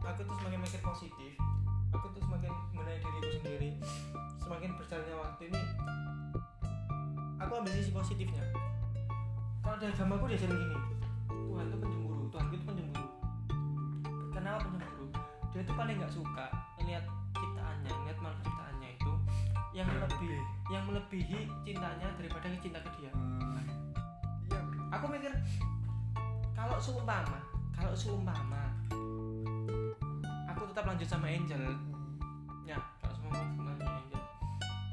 aku 0.00 0.20
tuh 0.24 0.34
semakin 0.40 0.60
mikir 0.64 0.80
positif. 0.80 1.32
Aku 1.92 2.08
tuh 2.16 2.24
semakin 2.24 2.52
mengenai 2.72 3.04
diriku 3.04 3.30
sendiri. 3.36 3.70
Semakin 4.40 4.80
berjalannya 4.80 5.16
waktu 5.20 5.42
ini 5.52 5.60
aku 7.36 7.52
ambil 7.52 7.72
sisi 7.76 7.92
positifnya. 7.92 8.48
Kalau 9.60 9.76
dari 9.76 9.92
agamaku 9.92 10.32
dia 10.32 10.40
bilang 10.40 10.56
gini 10.56 10.91
melebihi 21.12 21.44
cintanya 21.60 22.08
daripada 22.16 22.48
cinta 22.56 22.80
ke 22.80 22.88
dia. 22.96 23.12
Iya 24.48 24.60
aku 24.96 25.12
mikir 25.12 25.28
kalau 26.56 26.80
seumpama 26.80 27.36
kalau 27.76 27.92
seumpama 27.92 28.72
aku 30.48 30.72
tetap 30.72 30.88
lanjut 30.88 31.04
sama 31.04 31.28
Angel. 31.28 31.60
Ya 32.64 32.80
kalau 33.04 33.12
semua 33.12 33.44
sama 33.44 33.76
Angel. 33.76 34.24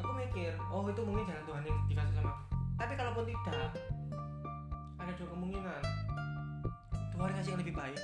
Aku 0.03 0.11
mikir 0.11 0.59
oh 0.67 0.83
itu 0.91 1.01
mungkin 1.07 1.23
jalan 1.23 1.43
Tuhan 1.47 1.63
yang 1.63 1.79
dikasih 1.87 2.15
sama 2.19 2.35
aku. 2.35 2.43
Tapi 2.75 2.93
kalaupun 2.99 3.23
tidak 3.23 3.71
ada 4.99 5.11
dua 5.15 5.27
kemungkinan. 5.39 5.81
Tuhan 7.15 7.29
ngasih 7.31 7.51
yang 7.55 7.61
lebih 7.63 7.75
baik. 7.79 8.01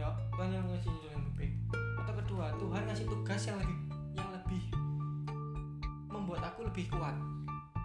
Ya 0.00 0.08
Tuhan 0.32 0.48
yang 0.48 0.64
ngasih 0.64 0.92
yang 1.12 1.20
lebih 1.20 1.34
baik. 1.36 1.52
Atau 1.76 2.14
kedua 2.24 2.56
Tuhan 2.56 2.82
ngasih 2.88 3.04
tugas 3.04 3.44
yang 3.44 3.60
lebih 3.60 3.76
membuat 3.76 3.91
aku 6.62 6.70
lebih 6.70 6.86
kuat. 6.94 7.16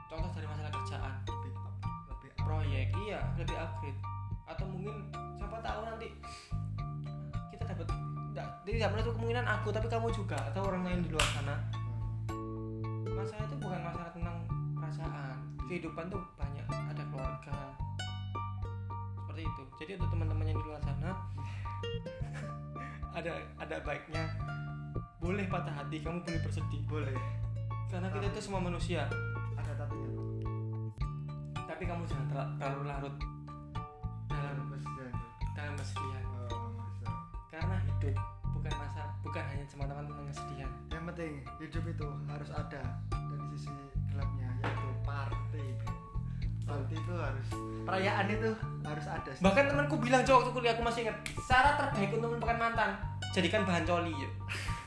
Contoh 0.06 0.30
dari 0.38 0.46
masalah 0.46 0.70
kerjaan. 0.70 1.14
Lebih 1.26 1.52
up 1.58 1.76
lebih 2.14 2.30
up. 2.30 2.46
Proyek 2.46 2.88
iya 3.10 3.20
lebih 3.34 3.58
upgrade. 3.58 4.00
Atau 4.46 4.70
mungkin 4.70 5.10
siapa 5.34 5.58
tahu 5.66 5.82
nanti 5.82 6.14
kita 7.50 7.64
dapat 7.74 7.90
tidak 7.90 8.48
tidak 8.70 8.90
menutup 8.94 9.18
kemungkinan 9.18 9.46
aku 9.50 9.74
tapi 9.74 9.90
kamu 9.90 10.14
juga 10.14 10.38
atau 10.54 10.62
orang 10.70 10.86
lain 10.86 11.02
di 11.02 11.10
luar 11.10 11.26
sana. 11.34 11.58
Masalah 13.18 13.50
itu 13.50 13.58
bukan 13.58 13.82
masalah 13.82 14.14
tentang 14.14 14.38
perasaan. 14.78 15.36
Kehidupan 15.66 16.06
tuh 16.14 16.22
banyak 16.38 16.68
ada 16.70 17.04
keluarga. 17.10 17.58
Seperti 19.26 19.42
itu. 19.42 19.64
Jadi 19.82 19.92
untuk 19.98 20.10
teman-teman 20.14 20.46
yang 20.54 20.58
di 20.62 20.66
luar 20.70 20.82
sana 20.86 21.18
ada 23.18 23.42
ada 23.58 23.76
baiknya. 23.82 24.22
Boleh 25.18 25.50
patah 25.50 25.74
hati 25.74 25.98
kamu 25.98 26.22
boleh 26.22 26.40
bersedih. 26.46 26.86
Boleh 26.86 27.47
karena 27.88 28.08
kita 28.10 28.26
itu 28.28 28.40
semua 28.42 28.60
manusia. 28.60 29.08
Ada 29.54 29.74
tapi 29.78 29.96
ya? 29.96 30.10
Tapi 31.66 31.84
kamu 31.84 32.04
jangan 32.04 32.26
terla- 32.28 32.52
terlalu 32.58 32.84
larut 32.86 33.16
dalam 34.28 34.66
Presiden. 34.68 35.12
dalam 35.54 35.74
kesedihan. 35.76 36.24
Oh, 36.52 36.72
karena 37.48 37.76
hidup 37.82 38.16
bukan 38.52 38.74
masa 38.76 39.02
bukan 39.22 39.44
hanya 39.46 39.66
semata-mata 39.66 40.08
tentang 40.08 40.28
kesedihan. 40.28 40.70
Yang 40.90 41.04
penting 41.08 41.32
hidup 41.60 41.84
itu 41.88 42.08
harus 42.28 42.50
ada 42.52 42.82
dari 43.10 43.46
sisi 43.54 43.72
gelapnya 44.10 44.48
yaitu 44.62 44.90
party. 45.02 45.66
Party 46.68 46.94
itu 46.94 47.14
harus 47.16 47.48
perayaan 47.88 48.28
itu 48.28 48.50
harus 48.84 49.06
ada. 49.08 49.32
Bahkan 49.40 49.64
temanku 49.72 49.96
bilang 49.98 50.22
cowok 50.22 50.40
waktu 50.44 50.52
kuliah 50.52 50.74
aku 50.76 50.84
masih 50.84 51.02
ingat 51.08 51.18
cara 51.48 51.70
terbaik 51.80 52.12
untuk 52.12 52.30
melupakan 52.36 52.58
mantan 52.60 52.92
jadikan 53.32 53.64
bahan 53.64 53.86
coli 53.86 54.12
ya 54.12 54.30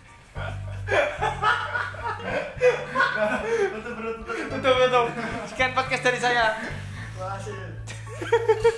betul 3.71 3.93
betul 3.97 4.13
betul 4.49 4.75
betul 4.81 5.05
sekian 5.51 5.73
podcast 5.77 6.03
dari 6.05 6.19
saya. 6.21 6.57
Wah, 7.21 7.37
asik. 7.37 8.73